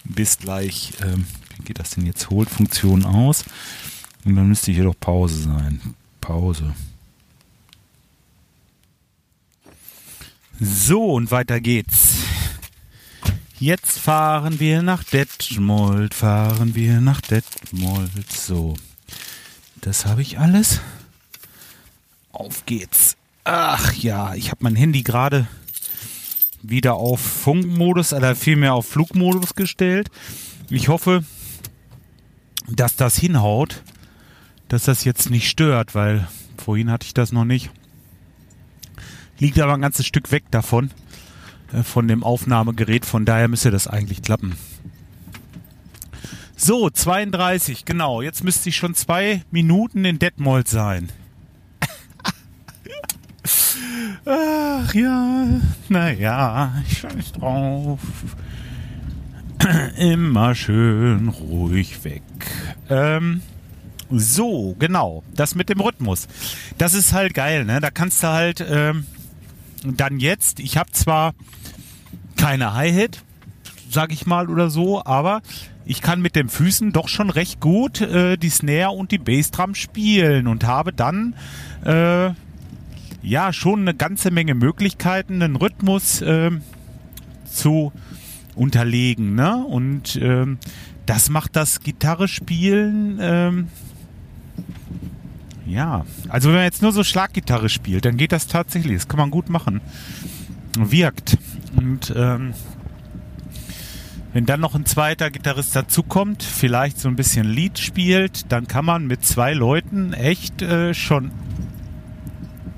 Bis 0.04 0.38
gleich. 0.38 0.92
Ähm, 1.02 1.26
wie 1.56 1.64
geht 1.64 1.78
das 1.78 1.90
denn 1.90 2.06
jetzt? 2.06 2.30
Holt 2.30 2.50
Funktion 2.50 3.04
aus. 3.04 3.44
Und 4.24 4.36
dann 4.36 4.48
müsste 4.48 4.72
hier 4.72 4.84
doch 4.84 4.98
Pause 4.98 5.42
sein. 5.42 5.80
Pause. 6.20 6.74
So, 10.62 11.14
und 11.14 11.30
weiter 11.30 11.58
geht's. 11.58 12.16
Jetzt 13.58 13.98
fahren 13.98 14.60
wir 14.60 14.82
nach 14.82 15.02
Detmold, 15.02 16.12
fahren 16.12 16.74
wir 16.74 17.00
nach 17.00 17.22
Detmold. 17.22 18.30
So, 18.30 18.74
das 19.80 20.04
habe 20.04 20.20
ich 20.20 20.38
alles. 20.38 20.80
Auf 22.32 22.66
geht's. 22.66 23.16
Ach 23.44 23.94
ja, 23.94 24.34
ich 24.34 24.50
habe 24.50 24.62
mein 24.62 24.76
Handy 24.76 25.02
gerade 25.02 25.48
wieder 26.62 26.94
auf 26.94 27.20
Funkmodus 27.20 28.12
oder 28.12 28.36
vielmehr 28.36 28.74
auf 28.74 28.86
Flugmodus 28.86 29.54
gestellt. 29.54 30.10
Ich 30.68 30.88
hoffe, 30.88 31.24
dass 32.68 32.96
das 32.96 33.16
hinhaut, 33.16 33.82
dass 34.68 34.84
das 34.84 35.04
jetzt 35.04 35.30
nicht 35.30 35.48
stört, 35.48 35.94
weil 35.94 36.28
vorhin 36.62 36.90
hatte 36.90 37.06
ich 37.06 37.14
das 37.14 37.32
noch 37.32 37.46
nicht. 37.46 37.70
Liegt 39.40 39.58
aber 39.58 39.74
ein 39.74 39.80
ganzes 39.80 40.06
Stück 40.06 40.30
weg 40.30 40.44
davon. 40.50 40.90
Äh, 41.72 41.82
von 41.82 42.06
dem 42.08 42.22
Aufnahmegerät. 42.22 43.04
Von 43.04 43.24
daher 43.24 43.48
müsste 43.48 43.70
das 43.70 43.88
eigentlich 43.88 44.22
klappen. 44.22 44.56
So, 46.56 46.90
32, 46.90 47.84
genau. 47.84 48.22
Jetzt 48.22 48.44
müsste 48.44 48.68
ich 48.68 48.76
schon 48.76 48.94
zwei 48.94 49.42
Minuten 49.50 50.04
in 50.04 50.18
Detmold 50.18 50.68
sein. 50.68 51.08
Ach 54.26 54.94
ja, 54.94 55.46
naja, 55.88 56.74
ich 56.86 56.98
scheiß 56.98 57.32
drauf. 57.32 57.98
Immer 59.96 60.54
schön 60.54 61.28
ruhig 61.28 62.04
weg. 62.04 62.22
Ähm, 62.90 63.40
so, 64.10 64.76
genau. 64.78 65.22
Das 65.34 65.54
mit 65.54 65.70
dem 65.70 65.80
Rhythmus. 65.80 66.28
Das 66.76 66.92
ist 66.92 67.12
halt 67.14 67.32
geil, 67.32 67.64
ne? 67.64 67.80
Da 67.80 67.90
kannst 67.90 68.22
du 68.22 68.28
halt 68.28 68.64
ähm, 68.68 69.06
dann 69.84 70.20
jetzt, 70.20 70.60
ich 70.60 70.76
habe 70.76 70.90
zwar 70.92 71.32
keine 72.36 72.74
Hi-Hat, 72.74 73.22
sag 73.90 74.12
ich 74.12 74.26
mal 74.26 74.48
oder 74.48 74.70
so, 74.70 75.04
aber 75.04 75.42
ich 75.84 76.02
kann 76.02 76.20
mit 76.20 76.36
den 76.36 76.48
Füßen 76.48 76.92
doch 76.92 77.08
schon 77.08 77.30
recht 77.30 77.60
gut 77.60 78.00
äh, 78.00 78.36
die 78.36 78.50
Snare 78.50 78.90
und 78.90 79.10
die 79.10 79.18
Bassdrum 79.18 79.74
spielen 79.74 80.46
und 80.46 80.64
habe 80.64 80.92
dann 80.92 81.34
äh, 81.84 82.30
ja 83.22 83.52
schon 83.52 83.80
eine 83.80 83.94
ganze 83.94 84.30
Menge 84.30 84.54
Möglichkeiten, 84.54 85.42
einen 85.42 85.56
Rhythmus 85.56 86.22
äh, 86.22 86.50
zu 87.50 87.92
unterlegen. 88.54 89.34
Ne? 89.34 89.64
Und 89.64 90.16
ähm, 90.22 90.58
das 91.06 91.28
macht 91.30 91.56
das 91.56 91.80
Gitarre 91.80 92.28
spielen. 92.28 93.18
Ähm, 93.20 93.68
ja, 95.70 96.04
also 96.28 96.48
wenn 96.48 96.56
man 96.56 96.64
jetzt 96.64 96.82
nur 96.82 96.92
so 96.92 97.04
Schlaggitarre 97.04 97.68
spielt, 97.68 98.04
dann 98.04 98.16
geht 98.16 98.32
das 98.32 98.46
tatsächlich. 98.46 98.94
Das 98.94 99.08
kann 99.08 99.18
man 99.18 99.30
gut 99.30 99.48
machen. 99.48 99.80
Wirkt. 100.76 101.38
Und 101.76 102.12
ähm, 102.16 102.54
wenn 104.32 104.46
dann 104.46 104.60
noch 104.60 104.74
ein 104.74 104.86
zweiter 104.86 105.30
Gitarrist 105.30 105.74
dazukommt, 105.74 106.42
vielleicht 106.42 106.98
so 107.00 107.08
ein 107.08 107.16
bisschen 107.16 107.48
Lied 107.48 107.78
spielt, 107.78 108.50
dann 108.52 108.68
kann 108.68 108.84
man 108.84 109.06
mit 109.06 109.24
zwei 109.24 109.54
Leuten 109.54 110.12
echt 110.12 110.62
äh, 110.62 110.94
schon 110.94 111.32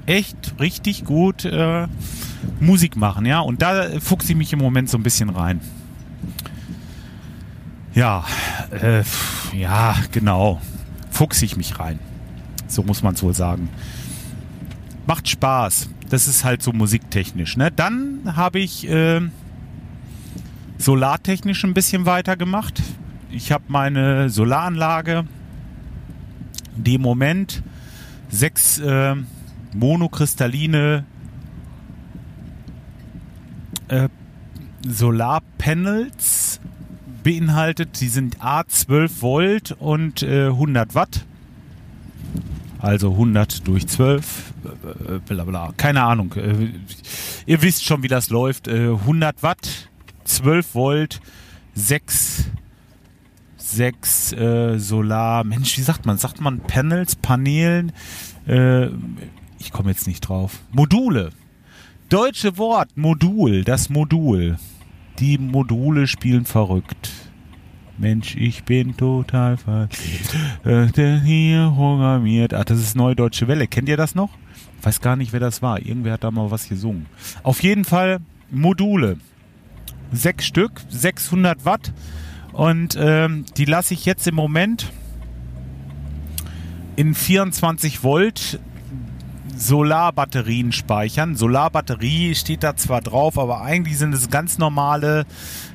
echt 0.06 0.54
richtig 0.58 1.04
gut 1.04 1.44
äh, 1.44 1.86
Musik 2.60 2.96
machen, 2.96 3.26
ja. 3.26 3.40
Und 3.40 3.62
da 3.62 4.00
fuchse 4.00 4.32
ich 4.32 4.38
mich 4.38 4.52
im 4.52 4.58
Moment 4.58 4.88
so 4.88 4.98
ein 4.98 5.02
bisschen 5.02 5.30
rein. 5.30 5.60
Ja, 7.94 8.24
äh, 8.70 9.02
ja, 9.54 9.94
genau. 10.10 10.60
Fuchse 11.10 11.44
ich 11.44 11.56
mich 11.56 11.78
rein. 11.78 11.98
So 12.74 12.82
muss 12.82 13.02
man 13.02 13.14
es 13.14 13.22
wohl 13.22 13.34
sagen. 13.34 13.68
Macht 15.06 15.28
Spaß. 15.28 15.88
Das 16.08 16.28
ist 16.28 16.44
halt 16.44 16.62
so 16.62 16.72
musiktechnisch. 16.72 17.56
Ne? 17.56 17.70
Dann 17.70 18.36
habe 18.36 18.58
ich 18.60 18.88
äh, 18.88 19.20
solartechnisch 20.78 21.64
ein 21.64 21.74
bisschen 21.74 22.06
weitergemacht. 22.06 22.82
Ich 23.30 23.50
habe 23.50 23.64
meine 23.68 24.28
Solaranlage, 24.28 25.24
die 26.76 26.94
im 26.94 27.02
Moment 27.02 27.62
sechs 28.28 28.78
äh, 28.78 29.14
monokristalline 29.74 31.04
äh, 33.88 34.08
Solarpanels 34.86 36.60
beinhaltet. 37.22 38.00
Die 38.00 38.08
sind 38.08 38.44
A 38.44 38.64
12 38.66 39.22
Volt 39.22 39.72
und 39.78 40.22
äh, 40.22 40.46
100 40.46 40.94
Watt. 40.94 41.24
Also 42.82 43.12
100 43.12 43.68
durch 43.68 43.86
12, 43.86 44.54
äh, 45.08 45.18
bla 45.20 45.44
bla, 45.44 45.72
keine 45.76 46.02
Ahnung. 46.02 46.32
Äh, 46.32 46.70
ihr 47.46 47.62
wisst 47.62 47.84
schon, 47.84 48.02
wie 48.02 48.08
das 48.08 48.28
läuft. 48.28 48.68
100 48.68 49.38
äh, 49.38 49.42
Watt, 49.42 49.88
12 50.24 50.74
Volt, 50.74 51.20
6, 51.74 52.50
6 53.56 54.32
äh, 54.32 54.78
Solar. 54.80 55.44
Mensch, 55.44 55.78
wie 55.78 55.82
sagt 55.82 56.06
man? 56.06 56.18
Sagt 56.18 56.40
man 56.40 56.58
Panels, 56.58 57.14
Paneelen? 57.14 57.92
Äh, 58.48 58.88
ich 59.60 59.70
komme 59.70 59.90
jetzt 59.90 60.08
nicht 60.08 60.22
drauf. 60.22 60.58
Module. 60.72 61.30
Deutsche 62.08 62.58
Wort, 62.58 62.96
Modul, 62.96 63.62
das 63.62 63.90
Modul. 63.90 64.58
Die 65.20 65.38
Module 65.38 66.08
spielen 66.08 66.46
verrückt. 66.46 67.12
Mensch, 67.98 68.36
ich 68.36 68.64
bin 68.64 68.96
total 68.96 69.56
verliebt. 69.56 70.36
Äh, 70.64 71.20
hier 71.20 71.72
programmiert. 71.74 72.54
Ach, 72.54 72.64
das 72.64 72.78
ist 72.78 72.96
Neue 72.96 73.14
Deutsche 73.14 73.48
Welle. 73.48 73.66
Kennt 73.66 73.88
ihr 73.88 73.96
das 73.96 74.14
noch? 74.14 74.30
Weiß 74.82 75.00
gar 75.00 75.16
nicht, 75.16 75.32
wer 75.32 75.40
das 75.40 75.62
war. 75.62 75.80
Irgendwer 75.80 76.14
hat 76.14 76.24
da 76.24 76.30
mal 76.30 76.50
was 76.50 76.68
gesungen. 76.68 77.06
Auf 77.42 77.62
jeden 77.62 77.84
Fall 77.84 78.20
Module. 78.50 79.18
Sechs 80.12 80.46
Stück, 80.46 80.82
600 80.88 81.64
Watt. 81.64 81.92
Und 82.52 82.96
ähm, 82.98 83.44
die 83.56 83.64
lasse 83.64 83.94
ich 83.94 84.04
jetzt 84.04 84.26
im 84.26 84.34
Moment 84.34 84.92
in 86.96 87.14
24 87.14 88.02
Volt 88.02 88.60
Solarbatterien 89.62 90.72
speichern. 90.72 91.36
Solarbatterie 91.36 92.34
steht 92.34 92.62
da 92.62 92.76
zwar 92.76 93.00
drauf, 93.00 93.38
aber 93.38 93.62
eigentlich 93.62 93.96
sind 93.96 94.12
es 94.12 94.28
ganz 94.28 94.58
normale 94.58 95.24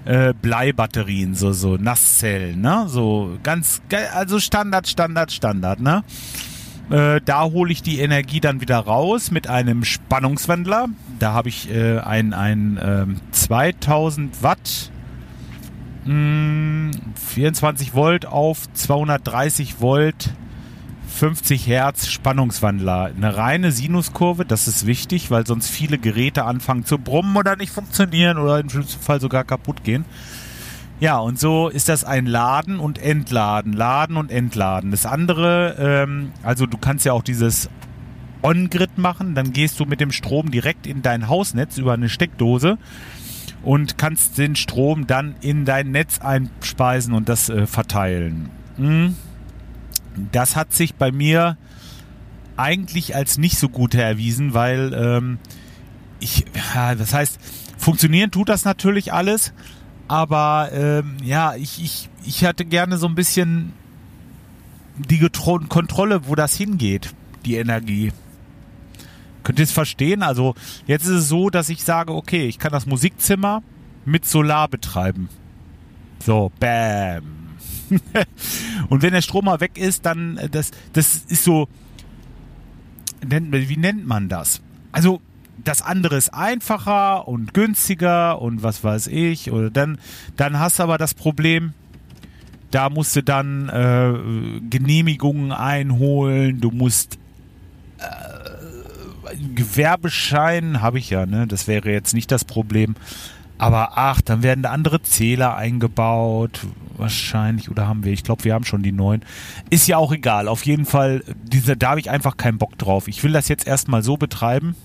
äh, 0.05 0.33
Bleibatterien, 0.33 1.35
so 1.35 1.53
so 1.53 1.77
Nasszellen, 1.77 2.59
ne? 2.61 2.85
So 2.87 3.37
ganz 3.43 3.81
also 4.13 4.39
Standard, 4.39 4.87
Standard, 4.87 5.31
Standard, 5.31 5.79
ne? 5.79 6.03
Äh, 6.89 7.21
da 7.23 7.43
hole 7.43 7.71
ich 7.71 7.81
die 7.81 7.99
Energie 7.99 8.39
dann 8.39 8.61
wieder 8.61 8.79
raus 8.79 9.31
mit 9.31 9.47
einem 9.47 9.83
Spannungswandler. 9.83 10.87
Da 11.19 11.33
habe 11.33 11.49
ich 11.49 11.69
äh, 11.69 11.99
ein, 11.99 12.33
ein 12.33 12.77
äh, 12.77 13.05
2000 13.31 14.43
Watt 14.43 14.91
24 16.05 17.87
hm, 17.87 17.93
Volt 17.93 18.25
auf 18.25 18.71
230 18.73 19.81
Volt 19.81 20.29
50 21.07 21.67
Hertz 21.67 22.07
Spannungswandler. 22.07 23.11
Eine 23.15 23.37
reine 23.37 23.71
Sinuskurve, 23.71 24.45
das 24.45 24.67
ist 24.67 24.85
wichtig, 24.85 25.31
weil 25.31 25.47
sonst 25.47 25.69
viele 25.69 25.97
Geräte 25.97 26.43
anfangen 26.43 26.85
zu 26.85 26.97
brummen 26.97 27.35
oder 27.37 27.55
nicht 27.55 27.71
funktionieren 27.71 28.37
oder 28.37 28.59
im 28.59 28.69
schlimmsten 28.69 29.01
Fall 29.01 29.19
sogar 29.19 29.43
kaputt 29.43 29.83
gehen. 29.83 30.05
Ja, 30.99 31.19
und 31.19 31.39
so 31.39 31.69
ist 31.69 31.89
das 31.89 32.03
ein 32.03 32.25
Laden 32.25 32.79
und 32.79 32.97
Entladen, 32.97 33.73
Laden 33.73 34.17
und 34.17 34.31
Entladen. 34.31 34.91
Das 34.91 35.05
andere, 35.05 35.75
ähm, 35.79 36.31
also 36.43 36.65
du 36.65 36.77
kannst 36.77 37.05
ja 37.05 37.13
auch 37.13 37.21
dieses 37.23 37.69
On-Grid 38.41 38.97
machen, 38.97 39.35
dann 39.35 39.53
gehst 39.53 39.79
du 39.79 39.85
mit 39.85 39.99
dem 39.99 40.11
Strom 40.11 40.51
direkt 40.51 40.87
in 40.87 41.01
dein 41.01 41.27
Hausnetz 41.27 41.77
über 41.77 41.93
eine 41.93 42.09
Steckdose 42.09 42.77
und 43.63 43.97
kannst 43.97 44.37
den 44.37 44.55
Strom 44.55 45.05
dann 45.07 45.35
in 45.41 45.65
dein 45.65 45.91
Netz 45.91 46.19
einspeisen 46.19 47.13
und 47.13 47.29
das 47.29 47.49
äh, 47.49 47.67
verteilen. 47.67 48.49
Hm? 48.77 49.15
Das 50.31 50.55
hat 50.55 50.73
sich 50.73 50.95
bei 50.95 51.11
mir 51.11 51.57
eigentlich 52.55 53.15
als 53.15 53.37
nicht 53.37 53.57
so 53.57 53.69
gut 53.69 53.93
erwiesen, 53.93 54.53
weil 54.53 54.93
ähm, 54.93 55.39
ich, 56.19 56.45
ja, 56.73 56.95
das 56.95 57.13
heißt, 57.13 57.39
funktionieren 57.77 58.31
tut 58.31 58.49
das 58.49 58.65
natürlich 58.65 59.13
alles, 59.13 59.53
aber 60.07 60.69
ähm, 60.73 61.17
ja, 61.23 61.55
ich, 61.55 61.83
ich, 61.83 62.09
ich 62.25 62.43
hatte 62.45 62.65
gerne 62.65 62.97
so 62.97 63.07
ein 63.07 63.15
bisschen 63.15 63.73
die 64.97 65.19
Getro 65.19 65.59
Kontrolle, 65.59 66.27
wo 66.27 66.35
das 66.35 66.55
hingeht, 66.55 67.13
die 67.45 67.55
Energie. 67.55 68.11
Könnt 69.43 69.59
ihr 69.59 69.63
es 69.63 69.71
verstehen? 69.71 70.23
Also 70.23 70.55
jetzt 70.87 71.03
ist 71.03 71.11
es 71.11 71.29
so, 71.29 71.49
dass 71.49 71.69
ich 71.69 71.83
sage, 71.83 72.13
okay, 72.13 72.47
ich 72.47 72.57
kann 72.57 72.71
das 72.71 72.85
Musikzimmer 72.85 73.61
mit 74.03 74.25
Solar 74.25 74.67
betreiben. 74.67 75.29
So, 76.23 76.51
bam. 76.59 77.36
Und 78.89 79.01
wenn 79.01 79.13
der 79.13 79.21
Strom 79.21 79.45
mal 79.45 79.59
weg 79.59 79.77
ist, 79.77 80.05
dann 80.05 80.37
äh, 80.37 80.49
das 80.49 80.71
das 80.93 81.23
ist 81.27 81.43
so 81.43 81.67
wie 83.29 83.77
nennt 83.77 84.05
man 84.05 84.29
das? 84.29 84.61
Also 84.91 85.21
das 85.63 85.81
andere 85.81 86.17
ist 86.17 86.33
einfacher 86.33 87.27
und 87.27 87.53
günstiger 87.53 88.41
und 88.41 88.63
was 88.63 88.83
weiß 88.83 89.07
ich. 89.07 89.51
Oder 89.51 89.69
dann, 89.69 89.97
dann 90.35 90.59
hast 90.59 90.79
du 90.79 90.83
aber 90.83 90.97
das 90.97 91.13
Problem, 91.13 91.73
da 92.71 92.89
musst 92.89 93.15
du 93.15 93.23
dann 93.23 93.69
äh, 93.69 94.59
Genehmigungen 94.69 95.51
einholen, 95.51 96.61
du 96.61 96.71
musst 96.71 97.17
äh, 97.97 99.35
Gewerbeschein, 99.55 100.81
habe 100.81 100.99
ich 100.99 101.09
ja, 101.09 101.25
ne? 101.25 101.47
Das 101.47 101.67
wäre 101.67 101.91
jetzt 101.91 102.13
nicht 102.13 102.31
das 102.31 102.45
Problem. 102.45 102.95
Aber 103.57 103.97
ach, 103.97 104.21
dann 104.21 104.43
werden 104.43 104.61
da 104.61 104.71
andere 104.71 105.01
Zähler 105.01 105.55
eingebaut, 105.55 106.61
wahrscheinlich, 106.99 107.69
oder 107.69 107.87
haben 107.87 108.03
wir? 108.03 108.11
Ich 108.11 108.23
glaube, 108.23 108.43
wir 108.43 108.53
haben 108.53 108.65
schon 108.65 108.83
die 108.83 108.91
neuen. 108.91 109.23
Ist 109.69 109.87
ja 109.87 109.97
auch 109.97 110.11
egal. 110.11 110.47
Auf 110.47 110.65
jeden 110.65 110.85
Fall, 110.85 111.23
diese, 111.43 111.77
da 111.77 111.91
habe 111.91 111.99
ich 111.99 112.09
einfach 112.09 112.37
keinen 112.37 112.57
Bock 112.57 112.77
drauf. 112.77 113.07
Ich 113.07 113.23
will 113.23 113.31
das 113.31 113.47
jetzt 113.47 113.67
erstmal 113.67 114.03
so 114.03 114.17
betreiben. 114.17 114.75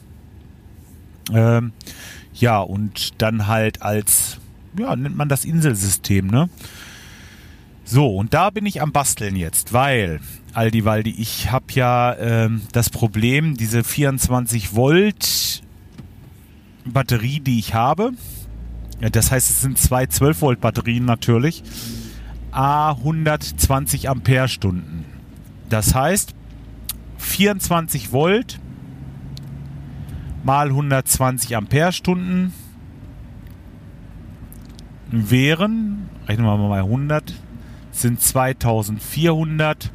Ähm, 1.33 1.73
ja, 2.35 2.61
und 2.61 3.21
dann 3.21 3.47
halt 3.47 3.83
als, 3.83 4.39
ja, 4.79 4.97
nennt 4.97 5.17
man 5.17 5.29
das 5.29 5.45
Inselsystem, 5.45 6.27
ne? 6.27 6.49
So, 7.85 8.17
und 8.17 8.33
da 8.33 8.51
bin 8.51 8.65
ich 8.65 8.81
am 8.81 8.93
Basteln 8.93 9.37
jetzt, 9.37 9.73
weil, 9.73 10.21
Aldi 10.55 10.85
Waldi, 10.85 11.11
ich 11.11 11.51
habe 11.51 11.67
ja 11.75 12.17
ähm, 12.17 12.63
das 12.73 12.91
Problem, 12.91 13.57
diese 13.57 13.85
24 13.85 14.75
Volt 14.75 15.63
Batterie, 16.85 17.41
die 17.41 17.59
ich 17.59 17.75
habe, 17.75 18.13
das 19.11 19.33
heißt, 19.33 19.51
es 19.51 19.63
sind 19.63 19.79
zwei 19.79 20.07
12 20.07 20.41
Volt 20.41 20.61
Batterien 20.61 21.05
natürlich, 21.05 21.63
a 22.53 22.91
120 22.91 24.09
Ampere-Stunden. 24.09 25.05
Das 25.69 25.95
heißt, 25.95 26.35
24 27.19 28.13
Volt 28.13 28.61
mal 30.45 30.69
120 30.69 31.57
Ampere-Stunden 31.57 32.53
wären, 35.11 36.09
rechnen 36.27 36.47
wir 36.47 36.57
mal 36.57 36.81
100, 36.81 37.35
sind 37.91 38.21
2400, 38.21 39.91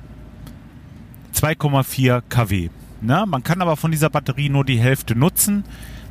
2,4 1.33 2.21
kW. 2.27 2.69
Na, 3.01 3.25
man 3.25 3.43
kann 3.43 3.61
aber 3.61 3.75
von 3.75 3.91
dieser 3.91 4.09
Batterie 4.09 4.49
nur 4.49 4.65
die 4.65 4.79
Hälfte 4.79 5.15
nutzen, 5.15 5.63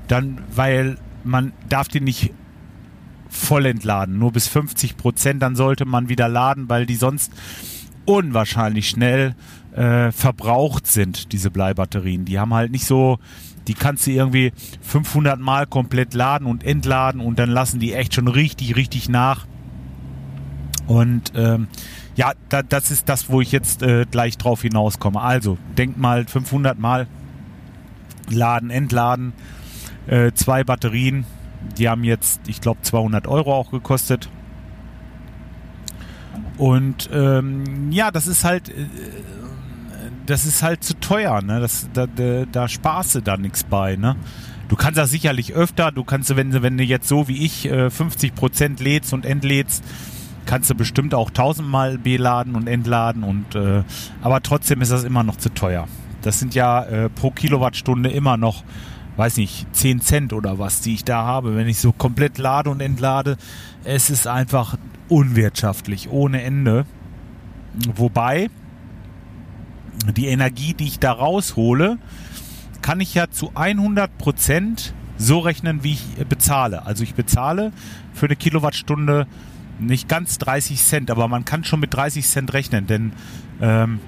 dann, 0.08 0.38
weil 0.54 0.98
man 1.24 1.52
darf 1.68 1.88
die 1.88 2.00
nicht 2.00 2.32
voll 3.28 3.66
entladen, 3.66 4.18
nur 4.18 4.32
bis 4.32 4.48
50 4.48 4.96
Prozent, 4.96 5.42
dann 5.42 5.56
sollte 5.56 5.84
man 5.84 6.08
wieder 6.08 6.28
laden, 6.28 6.68
weil 6.68 6.86
die 6.86 6.96
sonst 6.96 7.32
unwahrscheinlich 8.04 8.88
schnell 8.88 9.34
äh, 9.74 10.10
verbraucht 10.12 10.86
sind, 10.86 11.32
diese 11.32 11.50
Bleibatterien. 11.50 12.24
Die 12.24 12.38
haben 12.38 12.54
halt 12.54 12.70
nicht 12.70 12.86
so, 12.86 13.18
die 13.66 13.74
kannst 13.74 14.06
du 14.06 14.12
irgendwie 14.12 14.52
500 14.80 15.38
Mal 15.38 15.66
komplett 15.66 16.14
laden 16.14 16.46
und 16.46 16.64
entladen 16.64 17.20
und 17.20 17.38
dann 17.38 17.50
lassen 17.50 17.80
die 17.80 17.92
echt 17.92 18.14
schon 18.14 18.28
richtig, 18.28 18.76
richtig 18.76 19.08
nach. 19.08 19.46
Und 20.86 21.32
ähm, 21.34 21.66
ja, 22.14 22.32
da, 22.48 22.62
das 22.62 22.90
ist 22.90 23.08
das, 23.08 23.28
wo 23.28 23.40
ich 23.40 23.52
jetzt 23.52 23.82
äh, 23.82 24.06
gleich 24.10 24.38
drauf 24.38 24.62
hinauskomme. 24.62 25.20
Also, 25.20 25.58
denkt 25.76 25.98
mal 25.98 26.26
500 26.26 26.78
Mal 26.78 27.08
laden, 28.30 28.70
entladen, 28.70 29.32
äh, 30.06 30.32
zwei 30.32 30.64
Batterien, 30.64 31.26
die 31.78 31.88
haben 31.88 32.04
jetzt, 32.04 32.40
ich 32.46 32.60
glaube, 32.60 32.82
200 32.82 33.26
Euro 33.26 33.54
auch 33.54 33.70
gekostet. 33.70 34.28
Und 36.58 37.10
ähm, 37.12 37.92
ja, 37.92 38.10
das 38.10 38.26
ist 38.26 38.44
halt, 38.44 38.68
äh, 38.70 38.86
das 40.26 40.44
ist 40.44 40.62
halt 40.62 40.82
zu 40.82 40.94
teuer, 40.98 41.42
ne? 41.42 41.60
Das, 41.60 41.88
da, 41.92 42.06
da, 42.06 42.44
da 42.50 42.68
sparst 42.68 43.14
du 43.14 43.20
da 43.20 43.36
nichts 43.36 43.64
bei, 43.64 43.96
ne? 43.96 44.16
Du 44.68 44.74
kannst 44.74 44.98
das 44.98 45.10
sicherlich 45.10 45.54
öfter, 45.54 45.92
du 45.92 46.02
kannst, 46.02 46.34
wenn, 46.34 46.62
wenn 46.62 46.76
du 46.76 46.82
jetzt 46.82 47.06
so 47.06 47.28
wie 47.28 47.44
ich 47.44 47.66
äh, 47.66 47.86
50% 47.86 48.82
lädst 48.82 49.12
und 49.12 49.24
entlädst, 49.24 49.84
kannst 50.44 50.70
du 50.70 50.74
bestimmt 50.74 51.14
auch 51.14 51.30
tausendmal 51.30 51.98
beladen 51.98 52.56
und 52.56 52.68
entladen 52.68 53.22
und 53.22 53.54
äh, 53.54 53.82
aber 54.22 54.42
trotzdem 54.42 54.80
ist 54.80 54.90
das 54.90 55.04
immer 55.04 55.22
noch 55.22 55.36
zu 55.36 55.50
teuer. 55.50 55.86
Das 56.22 56.40
sind 56.40 56.54
ja 56.54 56.82
äh, 56.82 57.08
pro 57.08 57.30
Kilowattstunde 57.30 58.10
immer 58.10 58.36
noch 58.36 58.64
weiß 59.16 59.38
nicht, 59.38 59.66
10 59.74 60.00
Cent 60.00 60.32
oder 60.32 60.58
was, 60.58 60.80
die 60.80 60.94
ich 60.94 61.04
da 61.04 61.24
habe, 61.24 61.56
wenn 61.56 61.68
ich 61.68 61.78
so 61.78 61.92
komplett 61.92 62.38
lade 62.38 62.70
und 62.70 62.80
entlade. 62.80 63.36
Es 63.84 64.10
ist 64.10 64.26
einfach 64.26 64.76
unwirtschaftlich, 65.08 66.10
ohne 66.10 66.42
Ende. 66.42 66.86
Wobei 67.94 68.50
die 70.16 70.26
Energie, 70.26 70.74
die 70.74 70.86
ich 70.86 70.98
da 70.98 71.12
raushole, 71.12 71.98
kann 72.82 73.00
ich 73.00 73.14
ja 73.14 73.30
zu 73.30 73.52
100 73.54 74.18
Prozent 74.18 74.94
so 75.16 75.38
rechnen, 75.38 75.82
wie 75.82 75.92
ich 75.92 76.26
bezahle. 76.28 76.84
Also 76.84 77.02
ich 77.02 77.14
bezahle 77.14 77.72
für 78.12 78.26
eine 78.26 78.36
Kilowattstunde 78.36 79.26
nicht 79.78 80.08
ganz 80.08 80.38
30 80.38 80.82
Cent, 80.82 81.10
aber 81.10 81.28
man 81.28 81.44
kann 81.44 81.64
schon 81.64 81.80
mit 81.80 81.92
30 81.94 82.26
Cent 82.26 82.52
rechnen, 82.52 82.86
denn 82.86 83.12
ähm, 83.60 84.00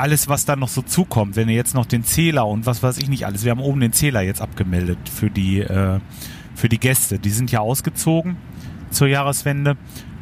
alles, 0.00 0.28
was 0.28 0.46
da 0.46 0.56
noch 0.56 0.68
so 0.68 0.82
zukommt, 0.82 1.36
wenn 1.36 1.48
ihr 1.48 1.54
jetzt 1.54 1.74
noch 1.74 1.86
den 1.86 2.04
Zähler 2.04 2.46
und 2.46 2.66
was 2.66 2.82
weiß 2.82 2.98
ich 2.98 3.08
nicht 3.08 3.26
alles, 3.26 3.44
wir 3.44 3.50
haben 3.50 3.60
oben 3.60 3.80
den 3.80 3.92
Zähler 3.92 4.22
jetzt 4.22 4.40
abgemeldet 4.40 4.98
für 5.08 5.30
die, 5.30 5.60
äh, 5.60 6.00
für 6.54 6.68
die 6.68 6.78
Gäste. 6.78 7.18
Die 7.18 7.30
sind 7.30 7.52
ja 7.52 7.60
ausgezogen 7.60 8.36
zur 8.90 9.08
Jahreswende 9.08 9.76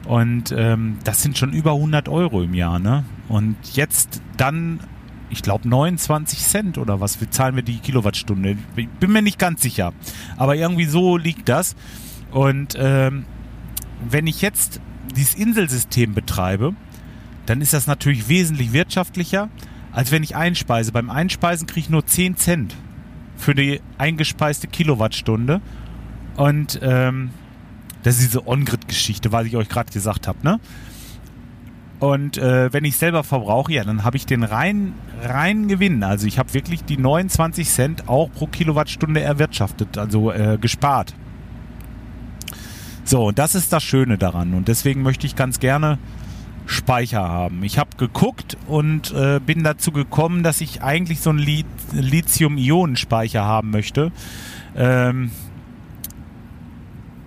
und 0.06 0.52
ähm, 0.56 0.98
das 1.04 1.22
sind 1.22 1.38
schon 1.38 1.52
über 1.52 1.72
100 1.72 2.08
Euro 2.08 2.42
im 2.42 2.54
Jahr, 2.54 2.78
ne? 2.78 3.04
Und 3.28 3.56
jetzt 3.74 4.20
dann, 4.36 4.80
ich 5.30 5.42
glaube 5.42 5.68
29 5.68 6.40
Cent 6.40 6.78
oder 6.78 7.00
was, 7.00 7.20
wie 7.20 7.30
zahlen 7.30 7.54
wir 7.54 7.62
die 7.62 7.78
Kilowattstunde? 7.78 8.56
Ich 8.76 8.88
bin 8.88 9.12
mir 9.12 9.22
nicht 9.22 9.38
ganz 9.38 9.62
sicher, 9.62 9.92
aber 10.36 10.56
irgendwie 10.56 10.86
so 10.86 11.16
liegt 11.16 11.48
das. 11.48 11.76
Und 12.32 12.76
ähm, 12.78 13.26
wenn 14.08 14.26
ich 14.26 14.42
jetzt 14.42 14.80
dieses 15.14 15.34
Inselsystem 15.34 16.14
betreibe, 16.14 16.74
dann 17.48 17.60
ist 17.60 17.72
das 17.72 17.86
natürlich 17.86 18.28
wesentlich 18.28 18.72
wirtschaftlicher, 18.72 19.48
als 19.92 20.12
wenn 20.12 20.22
ich 20.22 20.36
einspeise. 20.36 20.92
Beim 20.92 21.10
Einspeisen 21.10 21.66
kriege 21.66 21.80
ich 21.80 21.90
nur 21.90 22.04
10 22.04 22.36
Cent 22.36 22.74
für 23.36 23.54
die 23.54 23.80
eingespeiste 23.96 24.66
Kilowattstunde. 24.66 25.60
Und 26.36 26.78
ähm, 26.82 27.30
das 28.02 28.16
ist 28.16 28.24
diese 28.24 28.46
On-Grid-Geschichte, 28.46 29.32
was 29.32 29.46
ich 29.46 29.56
euch 29.56 29.68
gerade 29.68 29.92
gesagt 29.92 30.28
habe, 30.28 30.38
ne? 30.42 30.60
Und 32.00 32.38
äh, 32.38 32.72
wenn 32.72 32.84
ich 32.84 32.96
selber 32.96 33.24
verbrauche, 33.24 33.72
ja, 33.72 33.82
dann 33.82 34.04
habe 34.04 34.16
ich 34.16 34.24
den 34.24 34.44
reinen 34.44 34.94
rein 35.20 35.66
Gewinn. 35.66 36.04
Also 36.04 36.28
ich 36.28 36.38
habe 36.38 36.54
wirklich 36.54 36.84
die 36.84 36.96
29 36.96 37.68
Cent 37.68 38.08
auch 38.08 38.30
pro 38.30 38.46
Kilowattstunde 38.46 39.20
erwirtschaftet, 39.20 39.98
also 39.98 40.30
äh, 40.30 40.58
gespart. 40.60 41.12
So, 43.02 43.28
und 43.28 43.38
das 43.40 43.56
ist 43.56 43.72
das 43.72 43.82
Schöne 43.82 44.16
daran. 44.16 44.54
Und 44.54 44.68
deswegen 44.68 45.02
möchte 45.02 45.26
ich 45.26 45.34
ganz 45.34 45.58
gerne 45.58 45.98
Speicher 46.68 47.26
haben. 47.26 47.64
Ich 47.64 47.78
habe 47.78 47.96
geguckt 47.96 48.58
und 48.66 49.12
äh, 49.12 49.40
bin 49.44 49.64
dazu 49.64 49.90
gekommen, 49.90 50.42
dass 50.42 50.60
ich 50.60 50.82
eigentlich 50.82 51.20
so 51.20 51.30
einen 51.30 51.38
Li 51.38 51.64
Lithium-Ionen-Speicher 51.92 53.42
haben 53.42 53.70
möchte. 53.70 54.12
Ähm, 54.76 55.30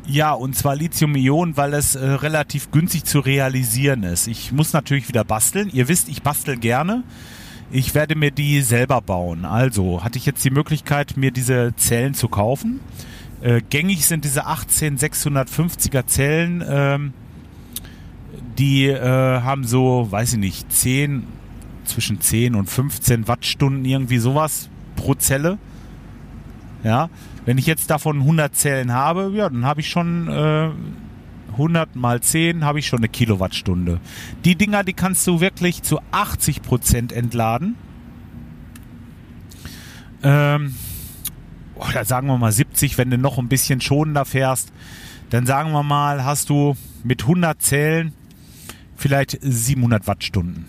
ja, 0.06 0.34
und 0.34 0.56
zwar 0.56 0.76
Lithium-Ionen, 0.76 1.58
weil 1.58 1.74
es 1.74 1.96
äh, 1.96 2.06
relativ 2.06 2.70
günstig 2.70 3.06
zu 3.06 3.20
realisieren 3.20 4.04
ist. 4.04 4.28
Ich 4.28 4.52
muss 4.52 4.74
natürlich 4.74 5.08
wieder 5.08 5.24
basteln. 5.24 5.70
Ihr 5.74 5.88
wisst, 5.88 6.08
ich 6.10 6.22
bastel 6.22 6.58
gerne. 6.58 7.04
Ich 7.72 7.96
werde 7.96 8.16
mir 8.16 8.30
die 8.30 8.62
selber 8.62 9.02
bauen. 9.02 9.46
Also 9.46 10.04
hatte 10.04 10.20
ich 10.20 10.26
jetzt 10.28 10.46
die 10.46 10.52
Möglichkeit, 10.52 11.18
mir 11.18 11.32
diese 11.32 11.74
Zellen 11.78 12.14
zu 12.14 12.28
kaufen. 12.28 12.80
Äh, 13.42 13.62
gängig 13.70 14.06
sind 14.06 14.24
diese 14.24 14.46
18650er 14.46 16.06
Zellen. 16.06 16.64
Ähm, 16.68 17.14
die 18.58 18.88
äh, 18.88 19.42
haben 19.42 19.66
so, 19.66 20.08
weiß 20.10 20.34
ich 20.34 20.40
nicht, 20.40 20.72
10, 20.72 21.28
zwischen 21.86 22.22
10 22.22 22.56
und 22.56 22.70
15 22.70 23.28
Wattstunden, 23.28 23.86
irgendwie 23.86 24.18
sowas 24.18 24.70
pro 24.96 25.14
Zelle. 25.16 25.58
Ja, 26.84 27.10
wenn 27.46 27.58
ich 27.58 27.66
jetzt 27.66 27.90
davon 27.90 28.20
100 28.20 28.56
Zellen 28.56 28.92
habe, 28.92 29.32
ja, 29.36 29.50
dann 29.50 29.66
habe 29.66 29.82
ich 29.82 29.90
schon 29.90 30.28
äh, 30.28 30.70
100 31.52 31.96
mal 31.96 32.22
10 32.22 32.64
habe 32.64 32.80
ich 32.80 32.88
schon 32.88 33.00
eine 33.00 33.10
Kilowattstunde. 33.10 34.00
Die 34.46 34.56
Dinger, 34.56 34.84
die 34.84 34.94
kannst 34.94 35.28
du 35.28 35.42
wirklich 35.42 35.84
zu 35.84 36.00
80 36.12 36.62
Prozent 36.62 37.12
entladen. 37.12 37.76
Ähm, 40.24 40.76
oder 41.76 42.06
sagen 42.06 42.28
wir 42.28 42.38
mal 42.38 42.52
70, 42.52 42.98
wenn 42.98 43.10
du 43.10 43.18
noch 43.18 43.38
ein 43.38 43.48
bisschen 43.48 43.82
schonender 43.82 44.26
fährst. 44.26 44.72
Dann 45.30 45.46
sagen 45.46 45.72
wir 45.72 45.84
mal, 45.84 46.24
hast 46.24 46.50
du 46.50 46.76
mit 47.04 47.24
100 47.24 47.62
Zellen 47.62 48.14
vielleicht 49.02 49.38
700 49.42 50.08
Wattstunden. 50.08 50.66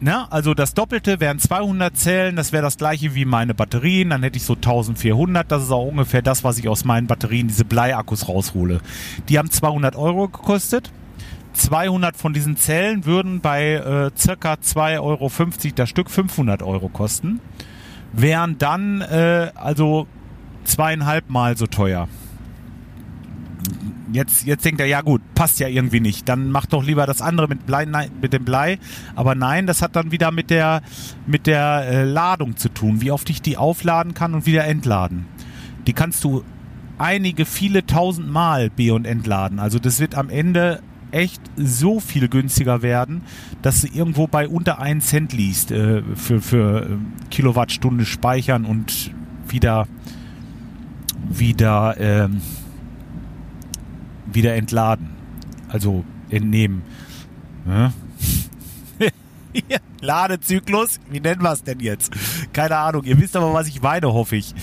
Ne? 0.00 0.30
Also 0.30 0.54
das 0.54 0.74
Doppelte 0.74 1.18
wären 1.18 1.38
200 1.38 1.96
Zellen, 1.96 2.36
das 2.36 2.52
wäre 2.52 2.62
das 2.62 2.76
gleiche 2.76 3.14
wie 3.14 3.24
meine 3.24 3.54
Batterien, 3.54 4.10
dann 4.10 4.22
hätte 4.22 4.36
ich 4.36 4.44
so 4.44 4.54
1400, 4.54 5.50
das 5.50 5.64
ist 5.64 5.70
auch 5.70 5.86
ungefähr 5.86 6.22
das, 6.22 6.44
was 6.44 6.58
ich 6.58 6.68
aus 6.68 6.84
meinen 6.84 7.06
Batterien, 7.06 7.48
diese 7.48 7.64
Bleiakkus 7.64 8.28
raushole. 8.28 8.80
Die 9.28 9.38
haben 9.38 9.50
200 9.50 9.96
Euro 9.96 10.28
gekostet. 10.28 10.92
200 11.54 12.16
von 12.16 12.32
diesen 12.32 12.56
Zellen 12.56 13.06
würden 13.06 13.40
bei 13.40 13.74
äh, 13.74 14.10
circa 14.18 14.54
2,50 14.54 15.00
Euro 15.00 15.30
das 15.76 15.88
Stück 15.88 16.10
500 16.10 16.62
Euro 16.62 16.88
kosten. 16.88 17.40
Wären 18.12 18.58
dann 18.58 19.00
äh, 19.00 19.52
also 19.54 20.08
zweieinhalb 20.64 21.30
Mal 21.30 21.56
so 21.56 21.66
teuer. 21.66 22.08
Jetzt, 24.14 24.46
jetzt 24.46 24.64
denkt 24.64 24.80
er, 24.80 24.86
ja 24.86 25.00
gut, 25.00 25.20
passt 25.34 25.58
ja 25.58 25.66
irgendwie 25.66 25.98
nicht. 25.98 26.28
Dann 26.28 26.52
mach 26.52 26.66
doch 26.66 26.84
lieber 26.84 27.04
das 27.04 27.20
andere 27.20 27.48
mit, 27.48 27.66
Blei, 27.66 27.84
nein, 27.84 28.12
mit 28.22 28.32
dem 28.32 28.44
Blei. 28.44 28.78
Aber 29.16 29.34
nein, 29.34 29.66
das 29.66 29.82
hat 29.82 29.96
dann 29.96 30.12
wieder 30.12 30.30
mit 30.30 30.50
der, 30.50 30.82
mit 31.26 31.48
der 31.48 31.84
äh, 31.88 32.04
Ladung 32.04 32.56
zu 32.56 32.68
tun, 32.68 33.00
wie 33.00 33.10
oft 33.10 33.28
ich 33.28 33.42
die 33.42 33.56
aufladen 33.56 34.14
kann 34.14 34.34
und 34.34 34.46
wieder 34.46 34.66
entladen. 34.66 35.26
Die 35.88 35.94
kannst 35.94 36.22
du 36.22 36.44
einige, 36.96 37.44
viele 37.44 37.86
tausend 37.86 38.30
Mal 38.30 38.70
be- 38.70 38.94
und 38.94 39.04
entladen. 39.04 39.58
Also 39.58 39.80
das 39.80 39.98
wird 39.98 40.14
am 40.14 40.30
Ende 40.30 40.80
echt 41.10 41.42
so 41.56 41.98
viel 41.98 42.28
günstiger 42.28 42.82
werden, 42.82 43.22
dass 43.62 43.80
du 43.80 43.88
irgendwo 43.92 44.28
bei 44.28 44.46
unter 44.46 44.80
1 44.80 45.08
Cent 45.08 45.32
liest 45.32 45.72
äh, 45.72 46.02
für, 46.14 46.40
für 46.40 46.82
äh, 46.82 46.88
Kilowattstunde 47.30 48.04
speichern 48.04 48.64
und 48.64 49.10
wieder 49.48 49.88
wieder 51.28 51.96
ähm, 51.98 52.40
wieder 54.34 54.54
entladen. 54.54 55.10
Also 55.68 56.04
entnehmen. 56.30 56.82
Ja? 57.66 57.92
Ladezyklus, 60.00 61.00
wie 61.10 61.20
nennen 61.20 61.42
wir 61.42 61.52
es 61.52 61.62
denn 61.62 61.80
jetzt? 61.80 62.12
Keine 62.52 62.76
Ahnung. 62.76 63.04
Ihr 63.04 63.18
wisst 63.20 63.36
aber, 63.36 63.52
was 63.52 63.68
ich 63.68 63.80
meine, 63.80 64.12
hoffe 64.12 64.36
ich. 64.36 64.54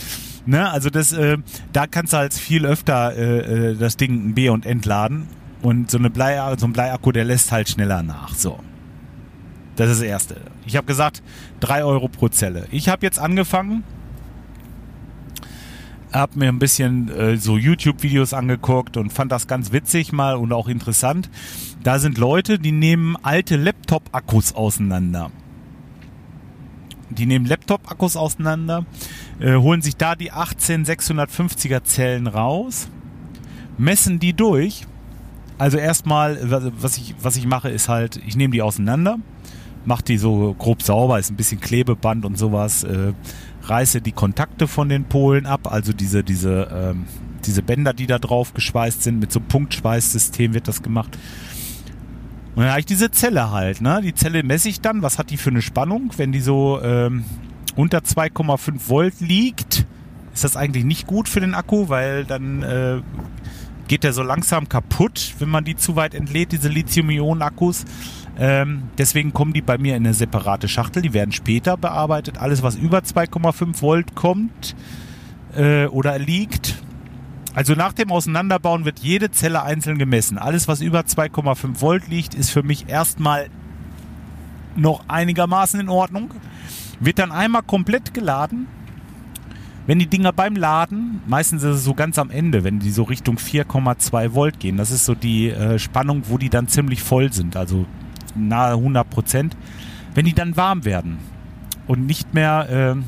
Ne? 0.45 0.69
Also 0.69 0.89
das, 0.89 1.11
äh, 1.13 1.37
da 1.73 1.87
kannst 1.87 2.13
du 2.13 2.17
halt 2.17 2.33
viel 2.33 2.65
öfter 2.65 3.15
äh, 3.15 3.71
äh 3.71 3.75
das 3.75 3.97
Ding 3.97 4.33
B 4.33 4.49
und 4.49 4.65
entladen 4.65 5.27
und 5.61 5.91
so, 5.91 5.97
eine 5.97 6.09
Blei, 6.09 6.37
so 6.57 6.65
ein 6.65 6.73
Bleiakku, 6.73 7.11
der 7.11 7.25
lässt 7.25 7.51
halt 7.51 7.69
schneller 7.69 8.03
nach. 8.03 8.33
So. 8.35 8.59
Das 9.75 9.89
ist 9.89 10.01
das 10.01 10.07
Erste. 10.07 10.35
Ich 10.65 10.75
habe 10.75 10.87
gesagt, 10.87 11.23
3 11.61 11.83
Euro 11.83 12.07
pro 12.07 12.27
Zelle. 12.29 12.67
Ich 12.71 12.89
habe 12.89 13.05
jetzt 13.05 13.19
angefangen, 13.19 13.83
habe 16.11 16.39
mir 16.39 16.49
ein 16.49 16.59
bisschen 16.59 17.09
äh, 17.09 17.37
so 17.37 17.57
YouTube-Videos 17.57 18.33
angeguckt 18.33 18.97
und 18.97 19.11
fand 19.11 19.31
das 19.31 19.47
ganz 19.47 19.71
witzig 19.71 20.11
mal 20.11 20.35
und 20.35 20.51
auch 20.53 20.67
interessant. 20.67 21.29
Da 21.83 21.99
sind 21.99 22.17
Leute, 22.17 22.59
die 22.59 22.71
nehmen 22.71 23.15
alte 23.21 23.55
Laptop-Akkus 23.55 24.53
auseinander. 24.53 25.31
Die 27.09 27.25
nehmen 27.25 27.45
Laptop-Akkus 27.45 28.15
auseinander, 28.15 28.85
äh, 29.39 29.55
holen 29.55 29.81
sich 29.81 29.97
da 29.97 30.15
die 30.15 30.31
18650er 30.31 31.83
Zellen 31.83 32.27
raus, 32.27 32.87
messen 33.77 34.19
die 34.19 34.33
durch. 34.33 34.85
Also 35.57 35.77
erstmal, 35.77 36.39
was 36.81 36.97
ich, 36.97 37.15
was 37.21 37.35
ich 37.35 37.45
mache, 37.45 37.69
ist 37.69 37.89
halt, 37.89 38.19
ich 38.25 38.35
nehme 38.35 38.53
die 38.53 38.61
auseinander, 38.61 39.17
mache 39.85 40.03
die 40.03 40.17
so 40.17 40.55
grob 40.57 40.81
sauber, 40.81 41.19
ist 41.19 41.29
ein 41.29 41.35
bisschen 41.35 41.59
Klebeband 41.59 42.25
und 42.25 42.37
sowas, 42.37 42.83
äh, 42.83 43.13
reiße 43.63 44.01
die 44.01 44.11
Kontakte 44.11 44.67
von 44.67 44.89
den 44.89 45.05
Polen 45.05 45.45
ab, 45.45 45.71
also 45.71 45.93
diese, 45.93 46.23
diese, 46.23 46.67
ähm, 46.73 47.05
diese 47.45 47.63
Bänder, 47.63 47.93
die 47.93 48.07
da 48.07 48.19
drauf 48.19 48.53
geschweißt 48.53 49.03
sind, 49.03 49.19
mit 49.19 49.31
so 49.31 49.39
einem 49.39 49.47
Punktschweißsystem 49.47 50.53
wird 50.53 50.67
das 50.67 50.81
gemacht. 50.81 51.17
Und 52.55 52.63
dann 52.63 52.71
habe 52.71 52.81
ich 52.81 52.85
diese 52.85 53.11
Zelle 53.11 53.51
halt, 53.51 53.81
ne? 53.81 54.01
Die 54.03 54.13
Zelle 54.13 54.43
messe 54.43 54.69
ich 54.69 54.81
dann, 54.81 55.01
was 55.01 55.17
hat 55.17 55.29
die 55.29 55.37
für 55.37 55.51
eine 55.51 55.61
Spannung? 55.61 56.11
Wenn 56.17 56.31
die 56.31 56.41
so 56.41 56.81
ähm, 56.83 57.23
unter 57.75 57.99
2,5 57.99 58.89
Volt 58.89 59.21
liegt, 59.21 59.85
ist 60.33 60.43
das 60.43 60.57
eigentlich 60.57 60.83
nicht 60.83 61.07
gut 61.07 61.29
für 61.29 61.39
den 61.39 61.55
Akku, 61.55 61.87
weil 61.87 62.25
dann 62.25 62.63
äh, 62.63 63.01
geht 63.87 64.03
der 64.03 64.13
so 64.13 64.23
langsam 64.23 64.69
kaputt, 64.69 65.33
wenn 65.39 65.49
man 65.49 65.63
die 65.63 65.75
zu 65.75 65.95
weit 65.95 66.13
entlädt, 66.13 66.51
diese 66.51 66.69
Lithium-Ionen-Akkus. 66.69 67.85
Ähm, 68.37 68.83
deswegen 68.97 69.33
kommen 69.33 69.53
die 69.53 69.61
bei 69.61 69.77
mir 69.77 69.95
in 69.95 70.05
eine 70.05 70.13
separate 70.13 70.67
Schachtel. 70.67 71.01
Die 71.01 71.13
werden 71.13 71.31
später 71.31 71.77
bearbeitet. 71.77 72.37
Alles, 72.37 72.63
was 72.63 72.75
über 72.75 72.99
2,5 72.99 73.81
Volt 73.81 74.15
kommt 74.15 74.75
äh, 75.55 75.85
oder 75.87 76.17
liegt. 76.17 76.81
Also 77.53 77.73
nach 77.73 77.93
dem 77.93 78.11
Auseinanderbauen 78.11 78.85
wird 78.85 78.99
jede 78.99 79.31
Zelle 79.31 79.63
einzeln 79.63 79.97
gemessen. 79.97 80.37
Alles, 80.37 80.67
was 80.67 80.81
über 80.81 81.01
2,5 81.01 81.81
Volt 81.81 82.07
liegt, 82.07 82.33
ist 82.33 82.49
für 82.49 82.63
mich 82.63 82.87
erstmal 82.87 83.49
noch 84.75 85.03
einigermaßen 85.09 85.79
in 85.79 85.89
Ordnung. 85.89 86.31
Wird 87.01 87.19
dann 87.19 87.31
einmal 87.31 87.63
komplett 87.63 88.13
geladen. 88.13 88.67
Wenn 89.87 89.99
die 89.99 90.07
Dinger 90.07 90.31
beim 90.31 90.55
Laden, 90.55 91.21
meistens 91.27 91.63
ist 91.63 91.77
es 91.77 91.83
so 91.83 91.93
ganz 91.93 92.19
am 92.19 92.29
Ende, 92.29 92.63
wenn 92.63 92.79
die 92.79 92.91
so 92.91 93.03
Richtung 93.03 93.37
4,2 93.37 94.33
Volt 94.33 94.59
gehen, 94.59 94.77
das 94.77 94.91
ist 94.91 95.05
so 95.05 95.15
die 95.15 95.49
äh, 95.49 95.79
Spannung, 95.79 96.23
wo 96.27 96.37
die 96.37 96.49
dann 96.49 96.67
ziemlich 96.67 97.01
voll 97.01 97.33
sind. 97.33 97.57
Also 97.57 97.87
nahe 98.35 98.73
100 98.73 99.09
Prozent, 99.09 99.57
wenn 100.13 100.25
die 100.25 100.33
dann 100.33 100.57
warm 100.57 100.85
werden 100.85 101.19
und 101.87 102.05
nicht 102.05 102.33
mehr 102.33 102.95
äh, 102.95 103.01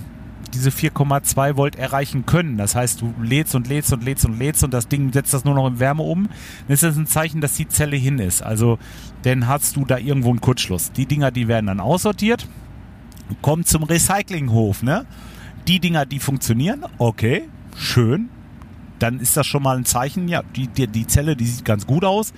diese 0.54 0.70
4,2 0.70 1.58
Volt 1.58 1.76
erreichen 1.76 2.26
können. 2.26 2.58
Das 2.58 2.76
heißt, 2.76 3.02
du 3.02 3.14
lädst 3.22 3.56
und 3.56 3.68
lädst 3.68 3.92
und 3.92 4.04
lädst 4.04 4.26
und 4.26 4.38
lädst 4.38 4.64
und 4.64 4.74
das 4.74 4.88
Ding 4.88 5.12
setzt 5.12 5.34
das 5.34 5.46
nur 5.46 5.56
noch 5.56 5.68
in 5.68 5.80
Wärme 5.80 6.04
um, 6.04 6.30
dann 6.68 6.74
ist 6.74 6.84
das 6.84 6.98
ein 6.98 7.08
Zeichen, 7.08 7.42
dass 7.42 7.56
die 7.56 7.68
Zelle 7.68 7.96
hin 7.96 8.20
ist. 8.20 8.44
Also, 8.44 8.78
dann 9.24 9.48
hast 9.48 9.76
du 9.76 9.86
da 9.86 9.98
irgendwo 9.98 10.30
einen 10.30 10.42
Kurzschluss. 10.42 10.92
Die 10.92 11.06
Dinger, 11.06 11.32
die 11.32 11.48
werden 11.48 11.68
dann 11.68 11.80
aussortiert, 11.80 12.48
kommen 13.42 13.66
zum 13.66 13.84
Recyclinghof, 13.84 14.84
ne? 14.84 15.06
Die 15.68 15.80
Dinger, 15.80 16.06
die 16.06 16.20
funktionieren, 16.20 16.86
okay, 16.98 17.48
schön. 17.76 18.30
Dann 19.00 19.20
ist 19.20 19.36
das 19.36 19.48
schon 19.48 19.64
mal 19.64 19.78
ein 19.78 19.86
Zeichen, 19.86 20.28
ja, 20.28 20.44
die, 20.56 20.68
die, 20.68 20.88
die 20.88 21.08
Zelle, 21.08 21.36
die 21.36 21.46
sieht 21.46 21.66
ganz 21.66 21.88
gut 21.88 22.06
aus. 22.06 22.34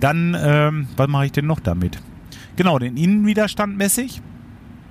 Dann, 0.00 0.36
ähm, 0.38 0.88
was 0.96 1.08
mache 1.08 1.26
ich 1.26 1.32
denn 1.32 1.46
noch 1.46 1.60
damit? 1.60 1.98
Genau, 2.58 2.80
den 2.80 2.96
Innenwiderstand 2.96 3.76
messe 3.76 4.02
ich. 4.02 4.20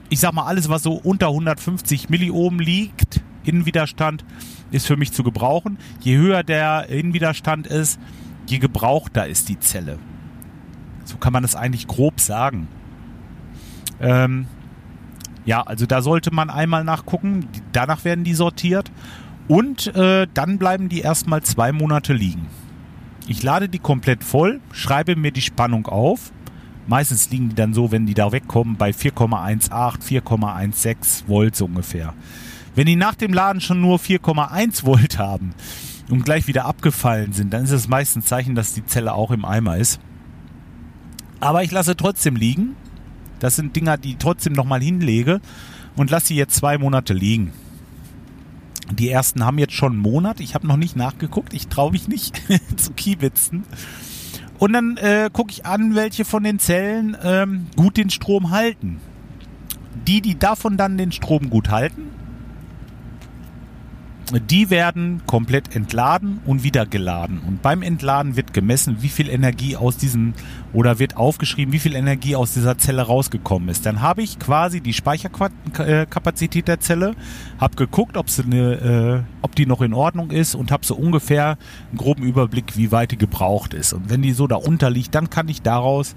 Ich 0.08 0.22
sag 0.22 0.32
mal, 0.32 0.46
alles, 0.46 0.70
was 0.70 0.84
so 0.84 0.94
unter 0.94 1.28
150 1.28 2.08
Milliohm 2.08 2.62
liegt, 2.62 3.20
Innenwiderstand, 3.44 4.24
ist 4.72 4.88
für 4.88 4.96
mich 4.96 5.12
zu 5.12 5.22
gebrauchen. 5.22 5.78
Je 6.00 6.16
höher 6.16 6.44
der 6.44 6.88
Innenwiderstand 6.88 7.68
ist, 7.68 8.00
je 8.46 8.60
gebrauchter 8.60 9.28
ist 9.28 9.50
die 9.50 9.60
Zelle. 9.60 10.00
So 11.04 11.18
kann 11.18 11.34
man 11.34 11.44
das 11.44 11.58
eigentlich 11.58 11.88
grob 11.88 12.22
sagen. 12.22 12.70
Ähm, 14.00 14.48
ja, 15.44 15.62
also 15.62 15.86
da 15.86 16.02
sollte 16.02 16.34
man 16.34 16.50
einmal 16.50 16.86
nachgucken. 16.86 17.50
Danach 17.74 18.06
werden 18.06 18.24
die 18.24 18.34
sortiert. 18.34 18.94
Und 19.50 19.94
äh, 19.94 20.26
dann 20.34 20.58
bleiben 20.58 20.88
die 20.88 21.02
erstmal 21.02 21.44
zwei 21.44 21.74
Monate 21.74 22.14
liegen. 22.14 22.48
Ich 23.28 23.44
lade 23.44 23.68
die 23.68 23.80
komplett 23.80 24.24
voll, 24.24 24.62
schreibe 24.72 25.18
mir 25.18 25.32
die 25.32 25.42
Spannung 25.42 25.88
auf. 25.88 26.32
Meistens 26.88 27.30
liegen 27.30 27.50
die 27.50 27.56
dann 27.56 27.74
so, 27.74 27.92
wenn 27.92 28.06
die 28.06 28.14
da 28.14 28.32
wegkommen, 28.32 28.78
bei 28.78 28.92
4,18, 28.92 29.70
4,16 29.70 31.28
Volt 31.28 31.56
so 31.56 31.66
ungefähr. 31.66 32.14
Wenn 32.76 32.86
die 32.86 32.96
nach 32.96 33.16
dem 33.16 33.34
Laden 33.34 33.60
schon 33.60 33.82
nur 33.82 34.00
4,1 34.00 34.86
Volt 34.86 35.20
haben 35.20 35.54
und 36.10 36.24
gleich 36.24 36.48
wieder 36.48 36.66
abgefallen 36.66 37.34
sind, 37.34 37.52
dann 37.54 37.66
ist 37.66 37.72
es 37.72 37.88
meistens 37.88 38.26
ein 38.26 38.28
Zeichen, 38.28 38.56
dass 38.56 38.74
die 38.74 38.86
Zelle 38.86 39.14
auch 39.14 39.32
im 39.32 39.44
Eimer 39.44 39.78
ist. 39.78 40.00
Aber 41.40 41.64
ich 41.64 41.72
lasse 41.72 41.96
trotzdem 41.96 42.36
liegen. 42.36 42.76
Das 43.40 43.56
sind 43.56 43.76
Dinger, 43.76 43.98
die 43.98 44.12
ich 44.12 44.18
trotzdem 44.18 44.54
nochmal 44.54 44.82
hinlege 44.82 45.42
und 45.96 46.10
lasse 46.10 46.28
sie 46.28 46.36
jetzt 46.36 46.56
zwei 46.56 46.78
Monate 46.78 47.14
liegen. 47.14 47.52
Die 48.92 49.10
ersten 49.10 49.44
haben 49.44 49.60
jetzt 49.60 49.74
schon 49.74 49.94
einen 49.94 50.02
Monat. 50.02 50.40
Ich 50.40 50.56
habe 50.56 50.66
noch 50.66 50.78
nicht 50.78 50.96
nachgeguckt. 50.96 51.54
Ich 51.54 51.68
traue 51.68 51.92
mich 51.92 52.08
nicht 52.08 52.42
zu 52.78 52.94
kiebitzen. 52.94 53.66
Und 54.60 54.74
dann 54.74 54.98
äh, 54.98 55.30
gucke 55.32 55.52
ich 55.52 55.66
an, 55.66 55.96
welche 55.96 56.26
von 56.26 56.44
den 56.44 56.60
Zellen 56.60 57.16
ähm, 57.24 57.68
gut 57.76 57.98
den 57.98 58.10
Strom 58.10 58.50
halten. 58.52 59.00
Die, 60.08 60.22
die 60.22 60.38
davon 60.38 60.78
dann 60.78 60.98
den 60.98 61.12
Strom 61.12 61.50
gut 61.50 61.70
halten, 61.70 62.10
die 64.34 64.70
werden 64.70 65.22
komplett 65.26 65.74
entladen 65.76 66.42
und 66.46 66.64
wieder 66.64 66.86
geladen. 66.86 67.40
Und 67.48 67.62
beim 67.62 67.82
Entladen 67.82 68.36
wird 68.36 68.54
gemessen, 68.54 68.98
wie 69.02 69.08
viel 69.10 69.30
Energie 69.30 69.78
aus 69.78 69.98
diesem 69.98 70.34
oder 70.74 71.00
wird 71.00 71.16
aufgeschrieben, 71.16 71.72
wie 71.72 71.80
viel 71.80 71.96
Energie 71.96 72.36
aus 72.36 72.54
dieser 72.54 72.78
Zelle 72.78 73.04
rausgekommen 73.04 73.70
ist. 73.70 73.86
Dann 73.86 74.02
habe 74.02 74.22
ich 74.22 74.38
quasi 74.38 74.82
die 74.82 74.94
Speicherkapazität 74.94 76.68
der 76.68 76.80
Zelle, 76.82 77.16
habe 77.58 77.76
geguckt, 77.76 78.18
ob, 78.18 78.30
sie 78.30 78.44
eine, 78.44 78.74
äh, 78.74 79.24
ob 79.42 79.56
die 79.56 79.66
noch 79.66 79.82
in 79.82 79.94
Ordnung 79.94 80.32
ist 80.32 80.56
und 80.56 80.72
habe 80.72 80.86
so 80.86 80.96
ungefähr 80.96 81.58
einen 81.90 81.98
groben 81.98 82.24
Überblick, 82.24 82.76
wie 82.76 82.92
weit 82.92 83.12
die 83.12 83.18
gebraucht 83.18 83.74
ist. 83.74 83.94
Und 83.94 84.10
wenn 84.10 84.22
die 84.22 84.34
so 84.34 84.48
da 84.48 84.58
liegt, 84.90 85.16
dann 85.16 85.30
kann 85.30 85.48
ich 85.48 85.62
daraus 85.62 86.16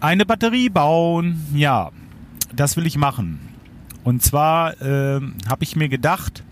eine 0.00 0.26
Batterie 0.26 0.68
bauen. 0.68 1.44
Ja, 1.54 1.90
das 2.54 2.76
will 2.76 2.86
ich 2.86 2.96
machen. 2.96 3.40
Und 4.04 4.22
zwar 4.22 4.80
äh, 4.80 5.20
habe 5.48 5.62
ich 5.62 5.76
mir 5.76 5.88
gedacht, 5.88 6.44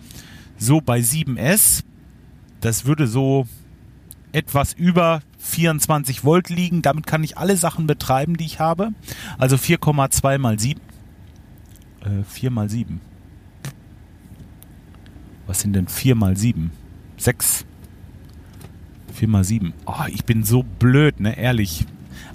so 0.61 0.81
bei 0.81 1.01
7S, 1.01 1.83
das 2.61 2.85
würde 2.85 3.07
so 3.07 3.49
etwas 4.33 4.75
über 4.75 5.23
24 5.39 6.23
Volt 6.23 6.51
liegen. 6.51 6.83
Damit 6.83 7.07
kann 7.07 7.25
ich 7.25 7.39
alle 7.39 7.57
Sachen 7.57 7.87
betreiben, 7.87 8.37
die 8.37 8.45
ich 8.45 8.61
habe. 8.61 8.93
Also 9.39 9.57
4,2 9.57 10.39
mal 10.39 10.59
7. 10.59 10.81
Äh, 12.03 12.23
4 12.29 12.51
mal 12.51 12.69
7. 12.69 13.01
Was 15.47 15.61
sind 15.61 15.73
denn 15.73 15.89
4 15.89 16.15
mal 16.15 16.37
7? 16.37 16.71
6. 17.17 17.65
4 19.15 19.29
mal 19.29 19.45
7. 19.45 19.73
Oh, 19.87 20.05
ich 20.09 20.25
bin 20.25 20.45
so 20.45 20.63
blöd, 20.63 21.21
ne? 21.21 21.37
Ehrlich. 21.37 21.87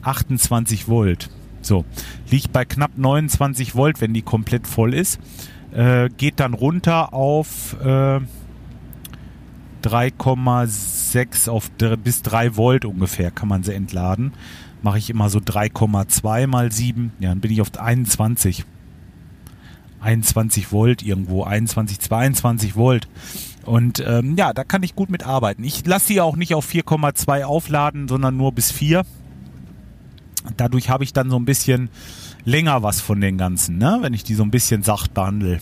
28 0.02 0.88
Volt. 0.88 1.30
So, 1.62 1.86
liegt 2.30 2.52
bei 2.52 2.66
knapp 2.66 2.92
29 2.98 3.76
Volt, 3.76 4.02
wenn 4.02 4.14
die 4.14 4.22
komplett 4.22 4.68
voll 4.68 4.94
ist. 4.94 5.20
Äh, 5.76 6.10
geht 6.16 6.40
dann 6.40 6.54
runter 6.54 7.14
auf 7.14 7.76
äh, 7.82 8.20
3,6 9.84 11.50
auf 11.50 11.70
bis 11.72 12.22
3 12.22 12.56
Volt 12.56 12.86
ungefähr 12.86 13.30
kann 13.30 13.50
man 13.50 13.64
sie 13.64 13.74
entladen. 13.74 14.34
Mache 14.82 14.98
ich 14.98 15.10
immer 15.10 15.30
so 15.30 15.40
3,2 15.40 16.48
mal 16.48 16.72
7. 16.72 17.12
Ja, 17.20 17.30
dann 17.30 17.42
bin 17.42 17.52
ich 17.52 17.62
auf 17.62 17.78
21. 17.78 18.66
21 20.00 20.72
Volt 20.72 21.02
irgendwo, 21.04 21.44
21, 21.44 22.00
22 22.00 22.76
Volt. 22.76 23.08
Und 23.66 24.04
ähm, 24.06 24.36
ja, 24.38 24.54
da 24.54 24.64
kann 24.64 24.84
ich 24.84 24.96
gut 24.96 25.10
mit 25.10 25.26
arbeiten. 25.26 25.64
Ich 25.64 25.86
lasse 25.86 26.08
sie 26.08 26.22
auch 26.22 26.36
nicht 26.36 26.54
auf 26.54 26.70
4,2 26.70 27.44
aufladen, 27.44 28.08
sondern 28.08 28.38
nur 28.38 28.52
bis 28.54 28.72
4. 28.72 29.04
Dadurch 30.58 30.90
habe 30.90 31.04
ich 31.04 31.12
dann 31.12 31.30
so 31.30 31.38
ein 31.38 31.46
bisschen 31.46 31.90
länger 32.46 32.84
was 32.84 33.02
von 33.02 33.20
den 33.20 33.38
ganzen, 33.38 33.78
ne? 33.78 33.98
wenn 34.02 34.14
ich 34.14 34.24
die 34.24 34.36
so 34.36 34.44
ein 34.44 34.52
bisschen 34.52 34.84
sacht 34.84 35.14
behandle. 35.14 35.60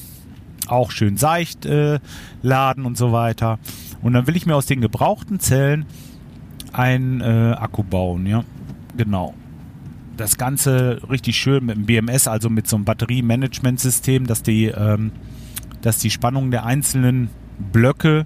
Auch 0.68 0.92
schön 0.92 1.18
seicht 1.18 1.66
äh, 1.66 2.00
laden 2.42 2.86
und 2.86 2.98
so 2.98 3.12
weiter. 3.12 3.60
Und 4.02 4.14
dann 4.14 4.28
will 4.28 4.36
ich 4.36 4.46
mir 4.46 4.56
aus 4.56 4.66
den 4.66 4.82
gebrauchten 4.82 5.40
Zellen 5.40 5.86
einen 6.72 7.22
äh, 7.22 7.56
Akku 7.58 7.84
bauen, 7.84 8.26
ja. 8.26 8.44
Genau. 8.96 9.34
Das 10.18 10.38
Ganze 10.38 11.02
richtig 11.10 11.38
schön 11.38 11.66
mit 11.66 11.76
dem 11.76 11.86
BMS, 11.86 12.28
also 12.28 12.50
mit 12.50 12.68
so 12.68 12.76
einem 12.76 12.86
Batteriemanagementsystem, 12.86 14.28
dass 14.28 14.44
die, 14.44 14.66
ähm, 14.66 15.12
dass 15.82 15.98
die 15.98 16.12
Spannung 16.12 16.52
der 16.52 16.66
einzelnen 16.66 17.30
Blöcke 17.72 18.26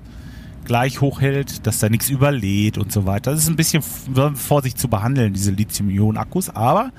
gleich 0.66 1.00
hoch 1.00 1.22
hält, 1.22 1.66
dass 1.66 1.80
da 1.80 1.90
nichts 1.90 2.10
überlädt 2.10 2.78
und 2.78 2.92
so 2.92 3.06
weiter. 3.06 3.32
Das 3.32 3.40
ist 3.42 3.50
ein 3.50 3.56
bisschen 3.56 3.82
Vorsicht 3.82 4.78
zu 4.78 4.90
behandeln, 4.90 5.34
diese 5.34 5.52
Lithium-Ionen-Akkus, 5.52 6.50
aber 6.50 6.92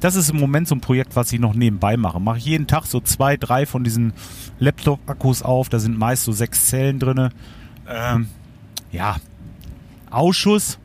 das 0.00 0.16
ist 0.16 0.30
im 0.30 0.38
Moment 0.38 0.68
so 0.68 0.74
ein 0.74 0.80
Projekt, 0.80 1.16
was 1.16 1.32
ich 1.32 1.40
noch 1.40 1.54
nebenbei 1.54 1.96
mache. 1.96 2.20
Mache 2.20 2.38
ich 2.38 2.46
jeden 2.46 2.66
Tag 2.66 2.86
so 2.86 3.00
zwei, 3.00 3.36
drei 3.36 3.66
von 3.66 3.84
diesen 3.84 4.12
Laptop-Akkus 4.58 5.42
auf. 5.42 5.68
Da 5.68 5.78
sind 5.78 5.98
meist 5.98 6.24
so 6.24 6.32
sechs 6.32 6.66
Zellen 6.66 6.98
drin. 6.98 7.30
Ähm, 7.88 8.28
ja, 8.92 9.16
Ausschuss 10.10 10.78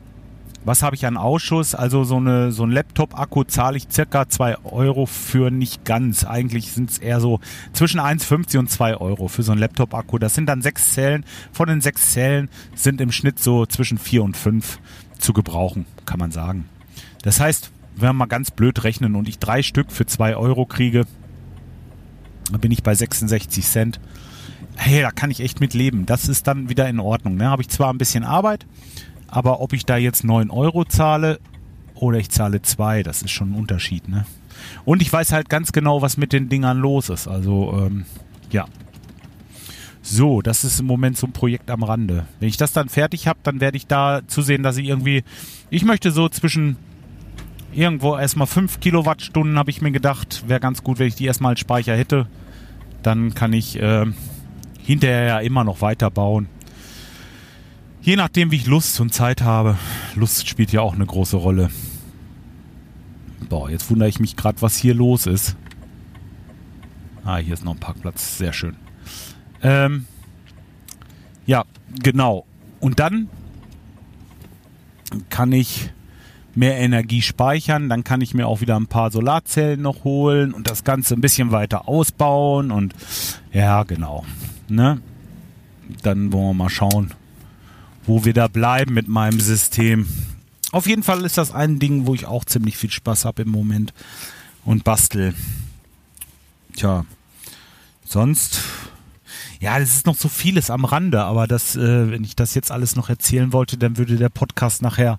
was 0.64 0.82
habe 0.82 0.94
ich 0.94 1.06
an 1.06 1.16
Ausschuss? 1.16 1.74
Also 1.74 2.04
so, 2.04 2.16
eine, 2.16 2.52
so 2.52 2.64
ein 2.64 2.70
Laptop-Akku 2.70 3.44
zahle 3.44 3.76
ich 3.76 3.88
circa 3.90 4.28
2 4.28 4.58
Euro 4.64 5.06
für 5.06 5.50
nicht 5.50 5.84
ganz. 5.84 6.24
Eigentlich 6.24 6.72
sind 6.72 6.90
es 6.90 6.98
eher 6.98 7.20
so 7.20 7.40
zwischen 7.72 8.00
1,50 8.00 8.58
und 8.58 8.70
2 8.70 8.96
Euro 8.96 9.28
für 9.28 9.42
so 9.42 9.52
ein 9.52 9.58
Laptop-Akku. 9.58 10.18
Das 10.18 10.34
sind 10.34 10.46
dann 10.46 10.62
sechs 10.62 10.92
Zellen. 10.92 11.24
Von 11.52 11.68
den 11.68 11.80
sechs 11.80 12.12
Zellen 12.12 12.48
sind 12.74 13.00
im 13.00 13.12
Schnitt 13.12 13.38
so 13.38 13.66
zwischen 13.66 13.98
4 13.98 14.22
und 14.22 14.36
5 14.36 14.78
zu 15.18 15.32
gebrauchen, 15.32 15.86
kann 16.06 16.20
man 16.20 16.30
sagen. 16.30 16.68
Das 17.22 17.40
heißt, 17.40 17.70
wenn 17.96 18.08
wir 18.08 18.12
mal 18.12 18.26
ganz 18.26 18.50
blöd 18.50 18.84
rechnen 18.84 19.14
und 19.14 19.28
ich 19.28 19.38
drei 19.38 19.62
Stück 19.62 19.92
für 19.92 20.06
2 20.06 20.36
Euro 20.36 20.66
kriege, 20.66 21.04
dann 22.50 22.60
bin 22.60 22.72
ich 22.72 22.82
bei 22.82 22.94
66 22.94 23.64
Cent. 23.64 24.00
Hey, 24.76 25.02
da 25.02 25.10
kann 25.10 25.30
ich 25.30 25.40
echt 25.40 25.60
mit 25.60 25.74
leben. 25.74 26.06
Das 26.06 26.28
ist 26.28 26.46
dann 26.46 26.68
wieder 26.68 26.88
in 26.88 27.00
Ordnung. 27.00 27.36
Ne? 27.36 27.46
Habe 27.46 27.62
ich 27.62 27.68
zwar 27.68 27.92
ein 27.92 27.98
bisschen 27.98 28.24
Arbeit, 28.24 28.66
aber 29.28 29.60
ob 29.60 29.72
ich 29.72 29.84
da 29.84 29.96
jetzt 29.96 30.24
9 30.24 30.50
Euro 30.50 30.84
zahle 30.84 31.40
oder 31.94 32.18
ich 32.18 32.30
zahle 32.30 32.62
2, 32.62 33.02
das 33.02 33.22
ist 33.22 33.30
schon 33.30 33.52
ein 33.52 33.58
Unterschied. 33.58 34.08
Ne? 34.08 34.26
Und 34.84 35.02
ich 35.02 35.12
weiß 35.12 35.32
halt 35.32 35.48
ganz 35.48 35.72
genau, 35.72 36.02
was 36.02 36.16
mit 36.16 36.32
den 36.32 36.48
Dingern 36.48 36.78
los 36.78 37.08
ist. 37.08 37.28
Also, 37.28 37.86
ähm, 37.86 38.04
ja. 38.50 38.66
So, 40.04 40.42
das 40.42 40.64
ist 40.64 40.80
im 40.80 40.86
Moment 40.86 41.16
so 41.16 41.28
ein 41.28 41.32
Projekt 41.32 41.70
am 41.70 41.84
Rande. 41.84 42.26
Wenn 42.40 42.48
ich 42.48 42.56
das 42.56 42.72
dann 42.72 42.88
fertig 42.88 43.28
habe, 43.28 43.38
dann 43.44 43.60
werde 43.60 43.76
ich 43.76 43.86
da 43.86 44.22
zusehen, 44.26 44.64
dass 44.64 44.76
ich 44.76 44.86
irgendwie, 44.86 45.22
ich 45.70 45.84
möchte 45.84 46.10
so 46.10 46.28
zwischen 46.28 46.76
irgendwo 47.72 48.16
erstmal 48.16 48.46
5 48.46 48.80
Kilowattstunden, 48.80 49.58
habe 49.58 49.70
ich 49.70 49.80
mir 49.80 49.92
gedacht, 49.92 50.44
wäre 50.46 50.60
ganz 50.60 50.82
gut, 50.82 50.98
wenn 50.98 51.08
ich 51.08 51.14
die 51.14 51.26
erstmal 51.26 51.50
als 51.50 51.60
Speicher 51.60 51.96
hätte. 51.96 52.26
Dann 53.02 53.34
kann 53.34 53.52
ich 53.52 53.80
äh, 53.80 54.06
hinterher 54.82 55.24
ja 55.24 55.38
immer 55.40 55.64
noch 55.64 55.80
weiterbauen. 55.80 56.48
Je 58.02 58.16
nachdem, 58.16 58.50
wie 58.50 58.56
ich 58.56 58.66
Lust 58.66 59.00
und 59.00 59.14
Zeit 59.14 59.42
habe. 59.42 59.78
Lust 60.16 60.48
spielt 60.48 60.72
ja 60.72 60.80
auch 60.80 60.94
eine 60.94 61.06
große 61.06 61.36
Rolle. 61.36 61.70
Boah, 63.48 63.70
jetzt 63.70 63.90
wundere 63.90 64.08
ich 64.08 64.18
mich 64.18 64.36
gerade, 64.36 64.60
was 64.60 64.76
hier 64.76 64.94
los 64.94 65.26
ist. 65.26 65.56
Ah, 67.24 67.36
hier 67.36 67.54
ist 67.54 67.64
noch 67.64 67.74
ein 67.74 67.80
Parkplatz. 67.80 68.38
Sehr 68.38 68.52
schön. 68.52 68.76
Ähm, 69.62 70.06
ja, 71.46 71.64
genau. 72.02 72.44
Und 72.80 72.98
dann 72.98 73.28
kann 75.28 75.52
ich 75.52 75.92
mehr 76.54 76.78
Energie 76.78 77.22
speichern. 77.22 77.88
Dann 77.88 78.04
kann 78.04 78.20
ich 78.20 78.34
mir 78.34 78.46
auch 78.46 78.60
wieder 78.60 78.76
ein 78.76 78.86
paar 78.86 79.10
Solarzellen 79.10 79.80
noch 79.82 80.04
holen 80.04 80.52
und 80.52 80.68
das 80.68 80.84
Ganze 80.84 81.14
ein 81.14 81.20
bisschen 81.20 81.50
weiter 81.50 81.88
ausbauen. 81.88 82.70
Und 82.70 82.94
ja, 83.52 83.82
genau. 83.84 84.24
Ne? 84.68 85.00
Dann 86.02 86.32
wollen 86.32 86.48
wir 86.48 86.54
mal 86.54 86.70
schauen, 86.70 87.12
wo 88.04 88.24
wir 88.24 88.32
da 88.32 88.48
bleiben 88.48 88.94
mit 88.94 89.08
meinem 89.08 89.40
System. 89.40 90.08
Auf 90.72 90.86
jeden 90.86 91.02
Fall 91.02 91.24
ist 91.24 91.36
das 91.36 91.52
ein 91.52 91.78
Ding, 91.78 92.06
wo 92.06 92.14
ich 92.14 92.26
auch 92.26 92.44
ziemlich 92.44 92.76
viel 92.76 92.90
Spaß 92.90 93.24
habe 93.24 93.42
im 93.42 93.50
Moment 93.50 93.92
und 94.64 94.84
bastel. 94.84 95.34
Tja, 96.74 97.04
sonst, 98.06 98.62
ja, 99.60 99.78
es 99.78 99.94
ist 99.94 100.06
noch 100.06 100.16
so 100.16 100.28
vieles 100.28 100.70
am 100.70 100.86
Rande, 100.86 101.22
aber 101.22 101.46
das, 101.46 101.76
äh, 101.76 102.10
wenn 102.10 102.24
ich 102.24 102.34
das 102.34 102.54
jetzt 102.54 102.72
alles 102.72 102.96
noch 102.96 103.10
erzählen 103.10 103.52
wollte, 103.52 103.76
dann 103.76 103.98
würde 103.98 104.16
der 104.16 104.30
Podcast 104.30 104.80
nachher 104.80 105.18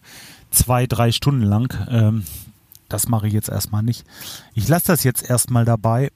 zwei, 0.53 0.87
drei 0.87 1.11
Stunden 1.11 1.43
lang. 1.43 1.87
Ähm, 1.89 2.23
das 2.89 3.07
mache 3.07 3.27
ich 3.27 3.33
jetzt 3.33 3.49
erstmal 3.49 3.83
nicht. 3.83 4.05
Ich 4.53 4.67
lasse 4.67 4.87
das 4.87 5.03
jetzt 5.03 5.29
erstmal 5.29 5.65
dabei. 5.65 6.11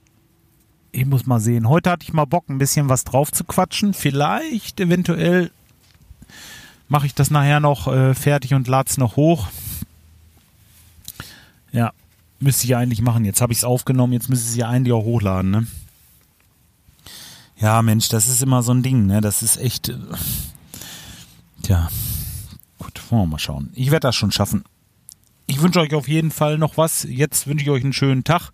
Ich 0.91 1.06
muss 1.06 1.26
mal 1.26 1.39
sehen. 1.39 1.67
Heute 1.67 1.89
hatte 1.89 2.04
ich 2.04 2.13
mal 2.13 2.26
Bock, 2.26 2.50
ein 2.50 2.60
bisschen 2.60 2.89
was 2.89 3.04
drauf 3.04 3.32
zu 3.32 3.43
quatschen. 3.43 3.93
Vielleicht 3.93 4.80
eventuell 4.80 5.52
mache 6.88 7.06
ich 7.06 7.13
das 7.13 7.32
nachher 7.32 7.60
noch 7.60 7.88
äh, 7.88 8.13
fertig 8.13 8.54
und 8.54 8.67
lade 8.67 8.89
es 8.89 8.97
noch 8.97 9.15
hoch. 9.15 9.47
Ja, 11.71 11.91
müsste 12.39 12.65
ich 12.65 12.76
eigentlich 12.76 13.02
machen. 13.02 13.26
Jetzt 13.26 13.41
habe 13.41 13.52
ich 13.54 13.60
es 13.60 13.63
aufgenommen, 13.63 14.13
jetzt 14.13 14.30
müsste 14.30 14.45
ich 14.45 14.52
es 14.52 14.58
ja 14.58 14.69
eigentlich 14.69 14.93
auch 14.93 15.04
hochladen, 15.04 15.52
ne? 15.52 15.67
Ja, 17.60 17.82
Mensch, 17.82 18.10
das 18.10 18.28
ist 18.28 18.43
immer 18.43 18.62
so 18.62 18.71
ein 18.71 18.84
Ding, 18.84 19.08
ne? 19.08 19.19
Das 19.19 19.41
ist 19.41 19.58
echt. 19.58 19.89
Äh, 19.89 19.97
tja. 21.63 21.89
Wollen 23.10 23.24
wir 23.24 23.28
mal 23.28 23.39
schauen. 23.39 23.70
Ich 23.74 23.91
werde 23.91 24.08
das 24.08 24.15
schon 24.15 24.32
schaffen. 24.32 24.63
Ich 25.50 25.62
wünsche 25.62 25.80
euch 25.80 25.96
auf 25.96 26.10
jeden 26.10 26.32
Fall 26.32 26.58
noch 26.58 26.76
was. 26.76 27.08
Jetzt 27.10 27.48
wünsche 27.48 27.63
ich 27.63 27.72
euch 27.72 27.84
einen 27.84 27.93
schönen 27.93 28.26
Tag. 28.26 28.52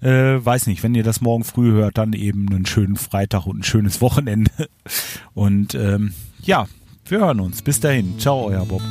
Äh, 0.00 0.44
weiß 0.44 0.68
nicht, 0.68 0.84
wenn 0.84 0.94
ihr 0.94 1.02
das 1.02 1.20
morgen 1.20 1.42
früh 1.42 1.72
hört, 1.72 1.98
dann 1.98 2.12
eben 2.12 2.48
einen 2.48 2.64
schönen 2.64 2.96
Freitag 2.96 3.46
und 3.46 3.60
ein 3.60 3.64
schönes 3.64 4.00
Wochenende. 4.00 4.50
Und 5.34 5.74
ähm, 5.74 6.14
ja, 6.42 6.66
wir 7.06 7.18
hören 7.18 7.40
uns. 7.40 7.62
Bis 7.62 7.80
dahin. 7.80 8.18
Ciao, 8.20 8.46
euer 8.46 8.64
Bob. 8.66 8.82